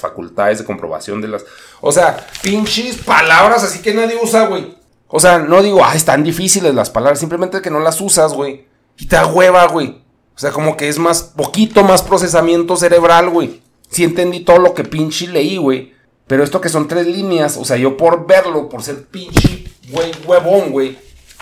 facultades 0.00 0.58
de 0.58 0.64
comprobación 0.64 1.20
de 1.20 1.28
las... 1.28 1.44
O 1.80 1.92
sea, 1.92 2.26
pinches 2.42 2.96
palabras 2.96 3.62
así 3.62 3.80
que 3.80 3.94
nadie 3.94 4.18
usa, 4.20 4.46
güey. 4.48 4.76
O 5.06 5.20
sea, 5.20 5.38
no 5.38 5.62
digo, 5.62 5.84
ah, 5.84 5.94
están 5.94 6.24
difíciles 6.24 6.74
las 6.74 6.90
palabras, 6.90 7.20
simplemente 7.20 7.62
que 7.62 7.70
no 7.70 7.78
las 7.78 8.00
usas, 8.00 8.34
güey. 8.34 8.66
Y 8.98 9.06
te 9.06 9.14
da 9.14 9.26
hueva, 9.26 9.66
güey. 9.68 10.02
O 10.34 10.40
sea, 10.40 10.50
como 10.50 10.76
que 10.76 10.88
es 10.88 10.98
más, 10.98 11.22
poquito 11.22 11.84
más 11.84 12.02
procesamiento 12.02 12.76
cerebral, 12.76 13.30
güey. 13.30 13.62
Sí 13.90 14.02
entendí 14.02 14.40
todo 14.40 14.58
lo 14.58 14.74
que 14.74 14.84
pinche 14.84 15.28
leí, 15.28 15.56
güey. 15.56 15.94
Pero 16.28 16.44
esto 16.44 16.60
que 16.60 16.68
son 16.68 16.86
tres 16.86 17.06
líneas, 17.06 17.56
o 17.56 17.64
sea, 17.64 17.76
yo 17.76 17.96
por 17.96 18.26
verlo, 18.26 18.68
por 18.68 18.82
ser 18.82 19.06
pinche, 19.06 19.64
güey, 19.90 20.12
huevón, 20.26 20.70
güey, 20.70 20.98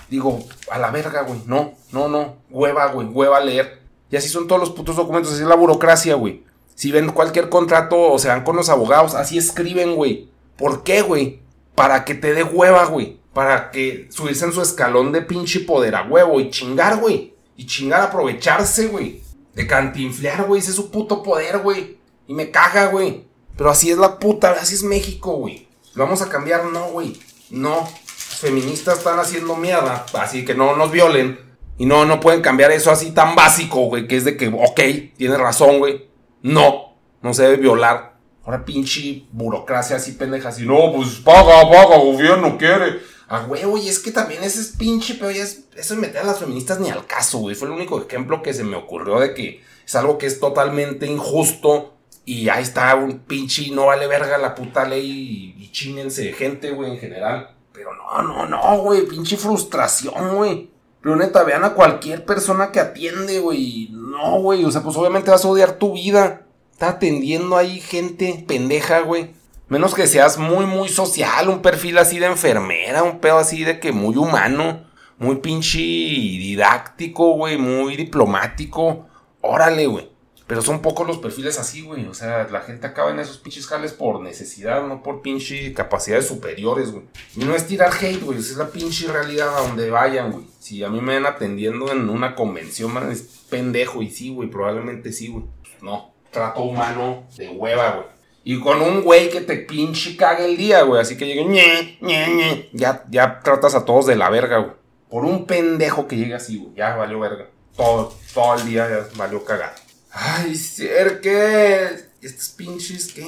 digo, 0.08 0.44
a 0.70 0.78
la 0.78 0.90
verga, 0.90 1.22
güey, 1.22 1.40
no, 1.44 1.74
no, 1.92 2.08
no, 2.08 2.36
hueva, 2.50 2.86
güey, 2.86 3.08
hueva 3.08 3.40
leer. 3.40 3.82
Y 4.10 4.16
así 4.16 4.28
son 4.28 4.46
todos 4.46 4.60
los 4.60 4.70
putos 4.70 4.96
documentos, 4.96 5.32
así 5.32 5.42
es 5.42 5.48
la 5.48 5.56
burocracia, 5.56 6.14
güey. 6.14 6.44
Si 6.76 6.92
ven 6.92 7.10
cualquier 7.10 7.48
contrato 7.48 8.00
o 8.12 8.18
se 8.18 8.28
van 8.28 8.44
con 8.44 8.54
los 8.54 8.68
abogados, 8.68 9.14
así 9.14 9.36
escriben, 9.36 9.96
güey. 9.96 10.28
¿Por 10.56 10.84
qué, 10.84 11.02
güey? 11.02 11.40
Para 11.74 12.04
que 12.04 12.14
te 12.14 12.32
dé 12.32 12.44
hueva, 12.44 12.84
güey. 12.86 13.18
para 13.36 13.70
que 13.70 14.08
subirse 14.10 14.46
en 14.46 14.52
su 14.54 14.62
escalón 14.62 15.12
de 15.12 15.20
pinche 15.20 15.60
poder 15.60 15.94
a 15.94 16.04
huevo 16.04 16.40
y 16.40 16.48
chingar, 16.48 17.00
güey. 17.00 17.34
Y 17.54 17.66
chingar, 17.66 18.00
aprovecharse, 18.00 18.86
güey. 18.86 19.20
De 19.52 19.66
cantinflear, 19.66 20.46
güey. 20.46 20.60
Ese 20.60 20.70
es 20.70 20.76
su 20.76 20.90
puto 20.90 21.22
poder, 21.22 21.58
güey. 21.58 21.98
Y 22.26 22.32
me 22.32 22.50
caga, 22.50 22.86
güey. 22.86 23.25
Pero 23.56 23.70
así 23.70 23.90
es 23.90 23.98
la 23.98 24.18
puta, 24.18 24.50
así 24.52 24.74
es 24.74 24.82
México, 24.82 25.36
güey. 25.36 25.66
¿Lo 25.94 26.04
vamos 26.04 26.22
a 26.22 26.28
cambiar? 26.28 26.64
No, 26.66 26.88
güey. 26.88 27.18
No. 27.50 27.80
Los 27.80 28.40
feministas 28.40 28.98
están 28.98 29.18
haciendo 29.18 29.56
mierda. 29.56 30.04
Así 30.14 30.44
que 30.44 30.54
no 30.54 30.76
nos 30.76 30.90
violen. 30.90 31.40
Y 31.78 31.86
no, 31.86 32.04
no 32.04 32.20
pueden 32.20 32.42
cambiar 32.42 32.70
eso 32.70 32.90
así 32.90 33.12
tan 33.12 33.34
básico, 33.34 33.86
güey. 33.86 34.06
Que 34.06 34.16
es 34.16 34.24
de 34.24 34.36
que, 34.36 34.48
ok, 34.48 34.80
tienes 35.16 35.38
razón, 35.38 35.78
güey. 35.78 36.08
No. 36.42 36.96
No 37.22 37.32
se 37.32 37.44
debe 37.44 37.56
violar. 37.56 38.16
Ahora 38.44 38.64
pinche 38.64 39.24
burocracia 39.32 39.96
así 39.96 40.12
pendeja. 40.12 40.50
Así, 40.50 40.66
no, 40.66 40.92
pues 40.94 41.16
paga, 41.24 41.68
paga, 41.70 41.96
gobierno 41.96 42.58
quiere. 42.58 43.00
Ah, 43.28 43.40
güey, 43.40 43.62
y 43.84 43.88
es 43.88 43.98
que 43.98 44.12
también 44.12 44.44
ese 44.44 44.60
es 44.60 44.68
pinche, 44.68 45.14
pero 45.14 45.32
ya 45.32 45.42
es, 45.42 45.64
eso 45.74 45.94
es 45.94 46.00
meter 46.00 46.18
a 46.18 46.24
las 46.24 46.38
feministas 46.38 46.78
ni 46.78 46.90
al 46.90 47.06
caso, 47.06 47.38
güey. 47.38 47.56
Fue 47.56 47.66
el 47.66 47.74
único 47.74 48.00
ejemplo 48.00 48.42
que 48.42 48.54
se 48.54 48.62
me 48.62 48.76
ocurrió 48.76 49.18
de 49.18 49.34
que 49.34 49.62
es 49.84 49.94
algo 49.96 50.16
que 50.16 50.26
es 50.26 50.38
totalmente 50.38 51.06
injusto 51.06 51.95
y 52.28 52.48
ahí 52.48 52.64
está 52.64 52.96
un 52.96 53.20
pinche, 53.20 53.70
no 53.70 53.86
vale 53.86 54.08
verga 54.08 54.36
la 54.36 54.56
puta 54.56 54.84
ley 54.84 55.54
y, 55.56 55.70
y 55.70 56.32
gente, 56.32 56.72
güey, 56.72 56.90
en 56.90 56.98
general. 56.98 57.54
Pero 57.72 57.90
no, 57.94 58.20
no, 58.20 58.46
no, 58.46 58.78
güey, 58.78 59.06
pinche 59.06 59.36
frustración, 59.36 60.34
güey. 60.34 60.68
Pero 61.00 61.14
neta, 61.14 61.44
vean 61.44 61.62
a 61.62 61.74
cualquier 61.74 62.24
persona 62.24 62.72
que 62.72 62.80
atiende, 62.80 63.38
güey. 63.38 63.90
No, 63.92 64.40
güey, 64.40 64.64
o 64.64 64.70
sea, 64.72 64.82
pues 64.82 64.96
obviamente 64.96 65.30
vas 65.30 65.44
a 65.44 65.48
odiar 65.48 65.74
tu 65.74 65.92
vida. 65.92 66.46
Está 66.72 66.88
atendiendo 66.88 67.56
ahí 67.56 67.80
gente 67.80 68.44
pendeja, 68.48 69.00
güey. 69.02 69.30
Menos 69.68 69.94
que 69.94 70.08
seas 70.08 70.36
muy, 70.36 70.66
muy 70.66 70.88
social, 70.88 71.48
un 71.48 71.62
perfil 71.62 71.96
así 71.98 72.18
de 72.18 72.26
enfermera, 72.26 73.04
un 73.04 73.20
pedo 73.20 73.38
así 73.38 73.62
de 73.62 73.78
que 73.78 73.92
muy 73.92 74.16
humano, 74.16 74.84
muy 75.18 75.36
pinche 75.36 75.78
didáctico, 75.78 77.34
güey, 77.34 77.56
muy 77.56 77.94
diplomático. 77.94 79.06
Órale, 79.42 79.86
güey. 79.86 80.15
Pero 80.46 80.62
son 80.62 80.80
pocos 80.80 81.06
los 81.06 81.18
perfiles 81.18 81.58
así, 81.58 81.82
güey. 81.82 82.06
O 82.06 82.14
sea, 82.14 82.46
la 82.48 82.60
gente 82.60 82.86
acaba 82.86 83.10
en 83.10 83.18
esos 83.18 83.38
pinches 83.38 83.66
jales 83.66 83.92
por 83.92 84.20
necesidad, 84.20 84.86
no 84.86 85.02
por 85.02 85.20
pinche 85.20 85.72
capacidades 85.72 86.28
superiores, 86.28 86.92
güey. 86.92 87.04
Y 87.36 87.44
no 87.44 87.54
es 87.56 87.66
tirar 87.66 87.92
hate, 87.92 88.22
güey. 88.22 88.38
Es 88.38 88.56
la 88.56 88.68
pinche 88.68 89.08
realidad 89.08 89.56
a 89.56 89.66
donde 89.66 89.90
vayan, 89.90 90.30
güey. 90.30 90.44
Si 90.60 90.84
a 90.84 90.88
mí 90.88 91.00
me 91.00 91.14
ven 91.14 91.26
atendiendo 91.26 91.90
en 91.90 92.08
una 92.08 92.36
convención, 92.36 92.92
man, 92.92 93.10
es 93.10 93.22
pendejo. 93.50 94.02
Y 94.02 94.10
sí, 94.10 94.32
güey, 94.32 94.48
probablemente 94.48 95.12
sí, 95.12 95.28
güey. 95.28 95.44
No. 95.82 96.12
Trato 96.30 96.62
humano 96.62 97.24
de 97.36 97.48
hueva, 97.48 97.90
güey. 97.90 98.06
Y 98.44 98.60
con 98.60 98.80
un 98.80 99.02
güey 99.02 99.28
que 99.30 99.40
te 99.40 99.56
pinche 99.56 100.16
cague 100.16 100.44
el 100.44 100.56
día, 100.56 100.82
güey. 100.82 101.00
Así 101.00 101.16
que 101.16 101.26
llegue, 101.26 101.44
ñe, 101.44 101.98
ñe, 102.00 102.28
ñe. 102.28 102.68
Ya, 102.72 103.04
ya 103.10 103.40
tratas 103.40 103.74
a 103.74 103.84
todos 103.84 104.06
de 104.06 104.14
la 104.14 104.30
verga, 104.30 104.58
güey. 104.58 104.72
Por 105.10 105.24
un 105.24 105.46
pendejo 105.46 106.06
que 106.06 106.16
llega 106.16 106.36
así, 106.36 106.58
güey. 106.58 106.72
Ya 106.76 106.94
valió 106.94 107.18
verga. 107.18 107.48
Todo, 107.76 108.14
todo 108.32 108.54
el 108.54 108.66
día 108.66 108.88
ya 108.88 109.08
valió 109.16 109.44
cagar. 109.44 109.74
Ay, 110.18 110.54
ser 110.54 111.20
que. 111.20 111.90
Estos 112.22 112.48
pinches 112.48 113.12
que. 113.12 113.26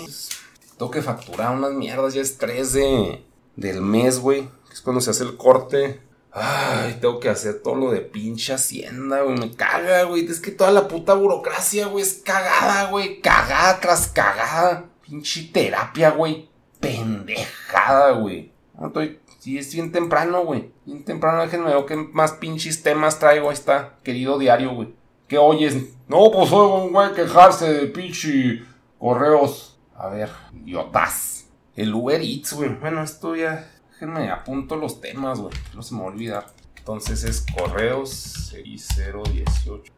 Tengo 0.79 0.91
que 0.91 1.03
facturar 1.03 1.55
unas 1.55 1.73
mierdas. 1.73 2.15
Ya 2.15 2.23
es 2.23 2.39
3 2.39 2.73
de, 2.73 3.25
del 3.57 3.83
mes, 3.83 4.19
güey. 4.21 4.49
Es 4.73 4.81
cuando 4.81 5.03
se 5.03 5.11
hace 5.11 5.25
el 5.25 5.37
corte. 5.37 6.01
Ay, 6.33 6.97
tengo 6.99 7.21
que 7.21 7.29
hacer 7.29 7.61
todo 7.63 7.75
lo 7.75 7.91
de 7.91 8.01
pinche 8.01 8.55
hacienda, 8.55 9.21
güey. 9.21 9.39
Me 9.39 9.55
caga, 9.55 10.05
güey. 10.05 10.25
Es 10.25 10.41
que 10.41 10.51
toda 10.51 10.71
la 10.71 10.89
puta 10.89 11.13
burocracia, 11.13 11.89
güey, 11.89 12.03
es 12.03 12.23
cagada, 12.25 12.91
güey. 12.91 13.21
Cagada 13.21 13.81
tras 13.81 14.09
cagada. 14.09 14.87
Pinche 15.03 15.51
terapia, 15.53 16.11
güey. 16.11 16.49
Pendejada, 16.81 18.13
güey. 18.13 18.51
No 18.79 18.87
estoy. 18.87 19.21
Sí, 19.41 19.59
es 19.59 19.75
bien 19.75 19.93
temprano, 19.93 20.43
güey. 20.45 20.71
Bien 20.87 21.05
temprano, 21.05 21.43
déjenme 21.43 21.75
ver 21.75 21.85
qué 21.85 21.97
más 21.97 22.33
pinches 22.33 22.83
temas 22.83 23.19
traigo. 23.19 23.51
Ahí 23.51 23.55
está, 23.55 23.99
querido 24.03 24.39
diario, 24.39 24.75
güey. 24.75 24.98
¿Qué 25.29 25.37
oyes? 25.37 25.77
No, 26.09 26.31
pues 26.33 26.51
oigo 26.53 26.85
un 26.85 26.93
güey 26.93 27.13
quejarse 27.13 27.71
de 27.71 27.87
pinche 27.89 28.65
correos. 28.99 29.79
A 29.95 30.09
ver, 30.09 30.31
idiotas. 30.55 31.49
El 31.77 31.93
Uber 31.93 32.23
Eats, 32.23 32.55
güey. 32.55 32.75
Bueno, 32.77 33.03
esto 33.03 33.37
ya. 33.37 33.71
Déjenme 33.91 34.31
apunto 34.31 34.77
los 34.77 35.03
temas, 35.03 35.39
güey. 35.39 35.53
No 35.75 35.83
se 35.83 35.95
me 35.95 36.01
va 36.01 36.07
a 36.07 36.09
olvidar. 36.09 36.47
Entonces 36.79 37.25
es 37.25 37.45
correos 37.55 38.09
6018. 38.09 39.93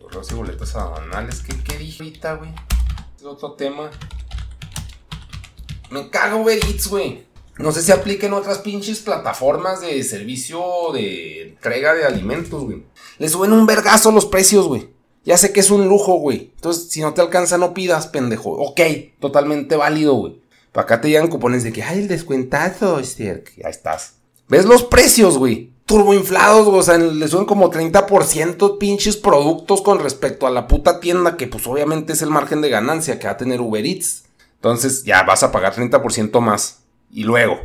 Correos 0.00 0.32
y 0.32 0.34
boletas 0.34 0.74
aduanales. 0.74 1.42
¿Qué, 1.42 1.56
qué 1.62 1.78
dije 1.78 2.02
ahorita, 2.02 2.34
güey? 2.34 2.50
Es 3.16 3.22
otro 3.22 3.52
tema. 3.52 3.88
Me 5.90 6.10
cago 6.10 6.42
Uber 6.42 6.58
Eats, 6.58 6.88
güey. 6.88 7.29
No 7.60 7.72
sé 7.72 7.82
si 7.82 7.92
apliquen 7.92 8.32
otras 8.32 8.58
pinches 8.58 9.00
plataformas 9.00 9.82
de 9.82 10.02
servicio 10.02 10.92
de 10.94 11.42
entrega 11.42 11.94
de 11.94 12.04
alimentos, 12.04 12.64
güey. 12.64 12.84
Le 13.18 13.28
suben 13.28 13.52
un 13.52 13.66
vergazo 13.66 14.10
los 14.12 14.24
precios, 14.24 14.66
güey. 14.66 14.88
Ya 15.24 15.36
sé 15.36 15.52
que 15.52 15.60
es 15.60 15.70
un 15.70 15.86
lujo, 15.86 16.14
güey. 16.14 16.52
Entonces, 16.54 16.88
si 16.90 17.02
no 17.02 17.12
te 17.12 17.20
alcanza, 17.20 17.58
no 17.58 17.74
pidas, 17.74 18.06
pendejo. 18.06 18.50
Ok, 18.52 18.80
totalmente 19.20 19.76
válido, 19.76 20.14
güey. 20.14 20.40
Para 20.72 20.84
acá 20.84 21.00
te 21.02 21.08
llegan 21.08 21.28
cupones 21.28 21.62
de 21.62 21.72
que, 21.72 21.82
ay, 21.82 21.98
el 21.98 22.08
descuentazo, 22.08 22.98
este, 22.98 23.44
ya 23.58 23.68
estás. 23.68 24.14
¿Ves 24.48 24.64
los 24.64 24.82
precios, 24.82 25.36
güey? 25.36 25.72
Turboinflados, 25.84 26.66
güey. 26.66 26.78
O 26.78 26.82
sea, 26.82 26.96
le 26.96 27.28
suben 27.28 27.44
como 27.44 27.70
30% 27.70 28.78
pinches 28.78 29.18
productos 29.18 29.82
con 29.82 29.98
respecto 29.98 30.46
a 30.46 30.50
la 30.50 30.66
puta 30.66 30.98
tienda, 30.98 31.36
que 31.36 31.46
pues 31.46 31.66
obviamente 31.66 32.14
es 32.14 32.22
el 32.22 32.30
margen 32.30 32.62
de 32.62 32.70
ganancia 32.70 33.18
que 33.18 33.26
va 33.26 33.34
a 33.34 33.36
tener 33.36 33.60
Uber 33.60 33.84
Eats. 33.84 34.24
Entonces, 34.54 35.04
ya 35.04 35.22
vas 35.24 35.42
a 35.42 35.52
pagar 35.52 35.74
30% 35.74 36.40
más. 36.40 36.79
Y 37.10 37.24
luego, 37.24 37.58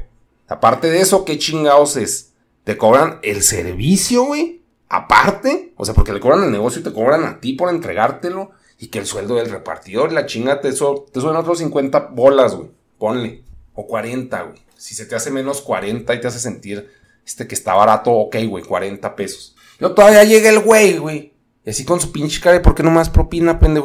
aparte 0.48 0.90
de 0.90 1.02
eso, 1.02 1.26
¿qué 1.26 1.38
chingados 1.38 1.98
es? 1.98 2.34
¿Te 2.64 2.78
cobran 2.78 3.20
el 3.22 3.44
servicio, 3.44 4.24
güey? 4.24 4.64
Aparte, 4.90 5.74
o 5.78 5.86
sea, 5.86 5.94
porque 5.94 6.14
le 6.14 6.20
cobran 6.20 6.44
el 6.44 6.52
negocio 6.52 6.82
y 6.82 6.84
te 6.84 6.94
cobran 6.94 7.24
a 7.24 7.40
ti 7.40 7.54
por 7.54 7.70
entregártelo. 7.70 8.52
Y 8.78 8.88
que 8.88 9.00
el 9.00 9.06
sueldo 9.06 9.36
del 9.36 9.50
repartidor, 9.50 10.12
la 10.12 10.26
chinga, 10.26 10.60
te, 10.60 10.70
te 10.70 10.76
suben 10.76 11.36
otros 11.36 11.60
50 11.60 12.12
bolas, 12.12 12.56
güey. 12.56 12.72
Ponle. 12.98 13.44
O 13.74 13.88
40, 13.88 14.42
güey. 14.42 14.66
Si 14.76 14.96
se 14.96 15.06
te 15.06 15.16
hace 15.16 15.32
menos 15.32 15.62
40 15.62 16.14
y 16.14 16.20
te 16.20 16.28
hace 16.28 16.40
sentir 16.40 16.90
este 17.26 17.48
que 17.48 17.56
está 17.56 17.74
barato, 17.74 18.12
ok, 18.12 18.36
güey, 18.48 18.64
40 18.64 19.16
pesos. 19.16 19.56
Yo 19.80 19.94
todavía 19.94 20.24
llega 20.24 20.50
el 20.50 20.60
güey, 20.60 20.98
güey. 20.98 21.34
Y 21.66 21.70
así 21.70 21.86
con 21.86 22.00
su 22.00 22.12
pinche 22.12 22.42
cara, 22.42 22.62
¿por 22.62 22.76
qué 22.76 22.84
no 22.84 22.92
más 22.92 23.10
propina, 23.10 23.60
pendejo? 23.60 23.85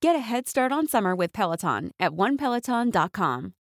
Get 0.00 0.14
a 0.14 0.20
head 0.20 0.46
start 0.46 0.70
on 0.70 0.86
summer 0.86 1.12
with 1.12 1.32
Peloton 1.32 1.90
at 1.98 2.12
onepeloton.com. 2.12 3.54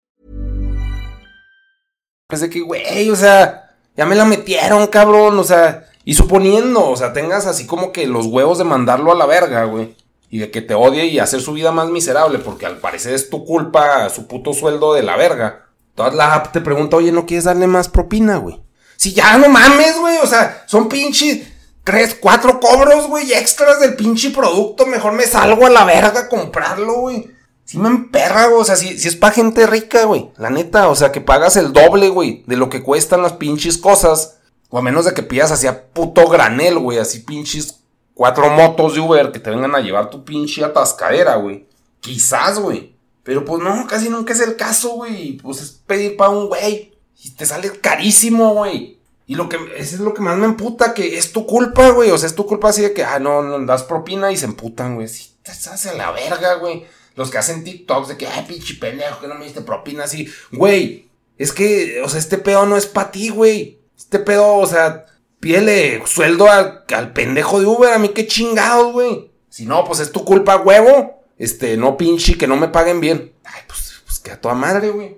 Parece 2.28 2.50
que, 2.50 2.60
güey, 2.60 3.08
o 3.08 3.16
sea, 3.16 3.70
ya 3.96 4.04
me 4.04 4.14
la 4.14 4.26
metieron, 4.26 4.86
cabrón, 4.88 5.38
o 5.38 5.44
sea, 5.44 5.86
y 6.04 6.12
suponiendo, 6.12 6.90
o 6.90 6.94
sea, 6.94 7.14
tengas 7.14 7.46
así 7.46 7.66
como 7.66 7.90
que 7.90 8.06
los 8.06 8.26
huevos 8.26 8.58
de 8.58 8.64
mandarlo 8.64 9.12
a 9.12 9.14
la 9.14 9.24
verga, 9.24 9.64
güey, 9.64 9.96
y 10.28 10.38
de 10.38 10.50
que 10.50 10.60
te 10.60 10.74
odie 10.74 11.06
y 11.06 11.20
hacer 11.20 11.40
su 11.40 11.54
vida 11.54 11.72
más 11.72 11.88
miserable, 11.88 12.38
porque 12.38 12.66
al 12.66 12.80
parecer 12.80 13.14
es 13.14 13.30
tu 13.30 13.46
culpa 13.46 14.10
su 14.10 14.26
puto 14.26 14.52
sueldo 14.52 14.92
de 14.92 15.04
la 15.04 15.16
verga. 15.16 15.68
Toda 15.94 16.10
la 16.10 16.34
app 16.34 16.52
te 16.52 16.60
pregunta, 16.60 16.98
oye, 16.98 17.12
¿no 17.12 17.24
quieres 17.24 17.44
darle 17.44 17.66
más 17.66 17.88
propina, 17.88 18.36
güey? 18.36 18.62
Si 18.96 19.14
ya 19.14 19.38
no 19.38 19.48
mames, 19.48 19.98
güey, 19.98 20.18
o 20.22 20.26
sea, 20.26 20.64
son 20.66 20.86
pinches 20.86 21.55
tres, 21.86 22.16
cuatro 22.20 22.58
cobros, 22.58 23.06
güey, 23.06 23.32
extras 23.32 23.78
del 23.78 23.94
pinche 23.94 24.30
producto. 24.30 24.86
Mejor 24.86 25.12
me 25.12 25.22
salgo 25.22 25.66
a 25.66 25.70
la 25.70 25.84
verga 25.84 26.22
a 26.22 26.28
comprarlo, 26.28 26.94
güey. 26.94 27.30
Si 27.64 27.78
me 27.78 27.88
emperra, 27.88 28.46
güey. 28.46 28.60
O 28.60 28.64
sea, 28.64 28.74
si, 28.74 28.98
si 28.98 29.06
es 29.06 29.14
para 29.14 29.32
gente 29.32 29.66
rica, 29.68 30.04
güey. 30.04 30.32
La 30.36 30.50
neta, 30.50 30.88
o 30.88 30.96
sea, 30.96 31.12
que 31.12 31.20
pagas 31.20 31.56
el 31.56 31.72
doble, 31.72 32.08
güey, 32.08 32.42
de 32.48 32.56
lo 32.56 32.68
que 32.68 32.82
cuestan 32.82 33.22
las 33.22 33.34
pinches 33.34 33.78
cosas. 33.78 34.38
O 34.68 34.78
a 34.78 34.82
menos 34.82 35.04
de 35.04 35.14
que 35.14 35.22
pidas 35.22 35.52
así 35.52 35.68
a 35.68 35.86
puto 35.86 36.28
granel, 36.28 36.76
güey. 36.80 36.98
Así 36.98 37.20
pinches 37.20 37.78
cuatro 38.14 38.50
motos 38.50 38.94
de 38.94 39.00
Uber 39.00 39.30
que 39.30 39.38
te 39.38 39.50
vengan 39.50 39.76
a 39.76 39.80
llevar 39.80 40.10
tu 40.10 40.24
pinche 40.24 40.64
atascadera, 40.64 41.36
güey. 41.36 41.68
Quizás, 42.00 42.58
güey. 42.58 42.96
Pero 43.22 43.44
pues 43.44 43.62
no, 43.62 43.86
casi 43.86 44.08
nunca 44.08 44.32
es 44.32 44.40
el 44.40 44.56
caso, 44.56 44.90
güey. 44.90 45.36
Pues 45.36 45.62
es 45.62 45.70
pedir 45.70 46.16
para 46.16 46.30
un 46.30 46.48
güey. 46.48 46.98
Y 47.22 47.30
te 47.30 47.46
sale 47.46 47.70
carísimo, 47.80 48.54
güey. 48.54 48.95
Y 49.26 49.34
lo 49.34 49.48
que, 49.48 49.56
eso 49.76 49.96
es 49.96 50.00
lo 50.00 50.14
que 50.14 50.22
más 50.22 50.36
me 50.38 50.46
emputa, 50.46 50.94
que 50.94 51.18
es 51.18 51.32
tu 51.32 51.46
culpa, 51.46 51.90
güey. 51.90 52.10
O 52.10 52.18
sea, 52.18 52.28
es 52.28 52.34
tu 52.34 52.46
culpa 52.46 52.68
así 52.68 52.82
de 52.82 52.92
que, 52.92 53.02
ah, 53.02 53.18
no, 53.18 53.42
no 53.42 53.58
das 53.66 53.82
propina 53.82 54.30
y 54.30 54.36
se 54.36 54.46
emputan, 54.46 54.94
güey. 54.94 55.08
Si 55.08 55.32
te 55.42 55.50
hace 55.50 55.96
la 55.96 56.12
verga, 56.12 56.54
güey. 56.54 56.84
Los 57.16 57.30
que 57.30 57.38
hacen 57.38 57.64
TikToks 57.64 58.08
de 58.08 58.16
que, 58.16 58.26
ay, 58.26 58.44
pinche 58.46 58.74
pendejo, 58.74 59.20
que 59.20 59.26
no 59.26 59.34
me 59.34 59.44
diste 59.44 59.62
propina 59.62 60.04
así. 60.04 60.30
Güey, 60.52 61.08
es 61.38 61.52
que, 61.52 62.00
o 62.02 62.08
sea, 62.08 62.20
este 62.20 62.38
pedo 62.38 62.66
no 62.66 62.76
es 62.76 62.86
para 62.86 63.10
ti, 63.10 63.30
güey. 63.30 63.80
Este 63.96 64.18
pedo, 64.18 64.56
o 64.56 64.66
sea, 64.66 65.06
pídele 65.40 66.02
sueldo 66.06 66.48
al, 66.48 66.84
al 66.94 67.12
pendejo 67.12 67.58
de 67.58 67.66
Uber. 67.66 67.92
A 67.92 67.98
mí 67.98 68.10
qué 68.10 68.26
chingados, 68.26 68.92
güey. 68.92 69.32
Si 69.48 69.66
no, 69.66 69.84
pues 69.84 70.00
es 70.00 70.12
tu 70.12 70.24
culpa, 70.24 70.56
huevo. 70.56 71.24
Este, 71.38 71.76
no 71.76 71.96
pinche, 71.96 72.38
que 72.38 72.46
no 72.46 72.56
me 72.56 72.68
paguen 72.68 73.00
bien. 73.00 73.32
Ay, 73.44 73.62
pues, 73.66 74.02
pues 74.04 74.20
que 74.20 74.30
a 74.30 74.40
toda 74.40 74.54
madre, 74.54 74.90
güey. 74.90 75.16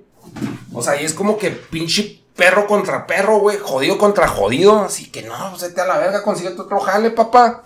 O 0.73 0.83
sea, 0.83 1.01
y 1.01 1.05
es 1.05 1.15
como 1.15 1.39
que 1.39 1.51
pinche 1.51 2.18
perro 2.39 2.67
contra 2.67 3.07
perro, 3.07 3.41
güey. 3.41 3.59
Jodido 3.59 3.99
contra 3.99 4.29
jodido. 4.29 4.79
Así 4.79 5.11
que 5.11 5.23
no, 5.23 5.57
vete 5.61 5.81
a 5.83 5.87
la 5.87 5.99
verga, 5.99 6.23
consigue 6.23 6.49
otro 6.49 6.81
jale, 6.81 7.11
papá. 7.11 7.63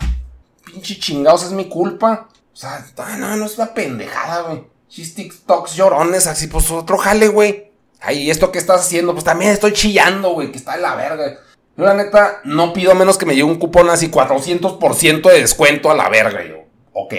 Pinche 0.64 0.98
chingados, 0.98 1.44
es 1.44 1.52
mi 1.52 1.68
culpa. 1.68 2.28
O 2.52 2.56
sea, 2.56 2.84
no, 3.18 3.36
no 3.36 3.46
es 3.46 3.56
una 3.58 3.72
pendejada, 3.74 4.42
güey. 4.42 4.64
Chis 4.88 5.14
TikToks 5.14 5.74
llorones, 5.74 6.26
así, 6.26 6.48
pues 6.48 6.70
otro 6.70 6.98
jale, 6.98 7.28
güey. 7.28 7.70
Ay, 8.00 8.30
esto 8.30 8.50
que 8.50 8.58
estás 8.58 8.80
haciendo? 8.80 9.12
Pues 9.12 9.24
también 9.24 9.52
estoy 9.52 9.72
chillando, 9.72 10.30
güey, 10.30 10.50
que 10.50 10.58
está 10.58 10.76
de 10.76 10.82
la 10.82 10.94
verga. 10.96 11.38
Yo, 11.76 11.84
la 11.84 11.94
neta, 11.94 12.40
no 12.44 12.72
pido 12.72 12.94
menos 12.94 13.16
que 13.16 13.24
me 13.24 13.34
llegue 13.34 13.44
un 13.44 13.58
cupón 13.58 13.88
así 13.88 14.10
400% 14.10 15.22
de 15.22 15.40
descuento 15.40 15.90
a 15.90 15.94
la 15.94 16.08
verga. 16.08 16.44
Yo, 16.44 16.64
ok, 16.92 17.14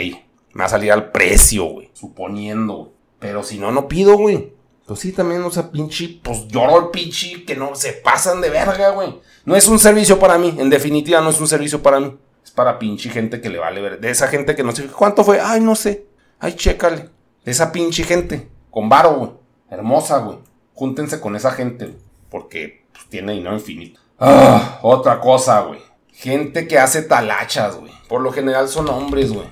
me 0.54 0.60
va 0.60 0.66
a 0.66 0.70
salir 0.70 0.92
al 0.92 1.12
precio, 1.12 1.66
güey. 1.66 1.90
Suponiendo, 1.94 2.74
güey. 2.76 2.92
Pero 3.20 3.42
si 3.42 3.58
no, 3.58 3.72
no 3.72 3.88
pido, 3.88 4.18
güey. 4.18 4.53
Pues 4.86 5.00
sí, 5.00 5.14
también, 5.14 5.42
o 5.44 5.52
sea, 5.52 5.72
pinche, 5.72 6.20
pues 6.22 6.48
lloro 6.48 6.78
el 6.78 6.90
pinche 6.90 7.46
que 7.46 7.56
no 7.56 7.74
se 7.76 7.94
pasan 7.94 8.42
de 8.42 8.50
verga, 8.50 8.90
güey. 8.90 9.22
No 9.46 9.56
es 9.56 9.68
un 9.68 9.80
servicio 9.80 10.20
para 10.20 10.38
mí, 10.38 10.56
en 10.58 10.70
definitiva 10.70 11.22
no 11.22 11.30
es 11.30 11.40
un 11.40 11.48
servicio 11.48 11.82
para 11.82 12.00
mí. 12.00 12.18
Es 12.44 12.52
para 12.52 12.80
pinche 12.80 13.10
gente 13.10 13.40
que 13.40 13.50
le 13.50 13.60
vale 13.60 13.82
ver. 13.82 14.00
De 14.00 14.10
esa 14.10 14.28
gente 14.28 14.56
que 14.56 14.64
no 14.64 14.74
sé 14.74 14.88
cuánto 14.88 15.24
fue. 15.24 15.40
Ay, 15.40 15.62
no 15.62 15.76
sé. 15.76 16.06
Ay, 16.40 16.54
chécale. 16.54 17.10
De 17.46 17.52
esa 17.52 17.72
pinche 17.72 18.04
gente. 18.04 18.50
Con 18.70 18.90
varo, 18.90 19.14
güey. 19.16 19.32
Hermosa, 19.70 20.18
güey. 20.18 20.40
Júntense 20.74 21.22
con 21.22 21.36
esa 21.36 21.52
gente, 21.52 21.96
Porque 22.30 22.86
pues, 22.92 23.08
tiene 23.10 23.34
dinero 23.34 23.54
infinito. 23.54 24.02
Ah, 24.20 24.80
otra 24.82 25.20
cosa, 25.20 25.62
güey. 25.62 25.80
Gente 26.12 26.68
que 26.68 26.80
hace 26.80 27.04
talachas, 27.04 27.78
güey. 27.78 27.92
Por 28.10 28.22
lo 28.22 28.32
general 28.32 28.68
son 28.68 28.90
hombres, 28.90 29.32
güey. 29.32 29.48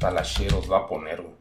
Talacheros 0.00 0.70
va 0.70 0.78
a 0.78 0.86
poner, 0.86 1.22
güey. 1.22 1.35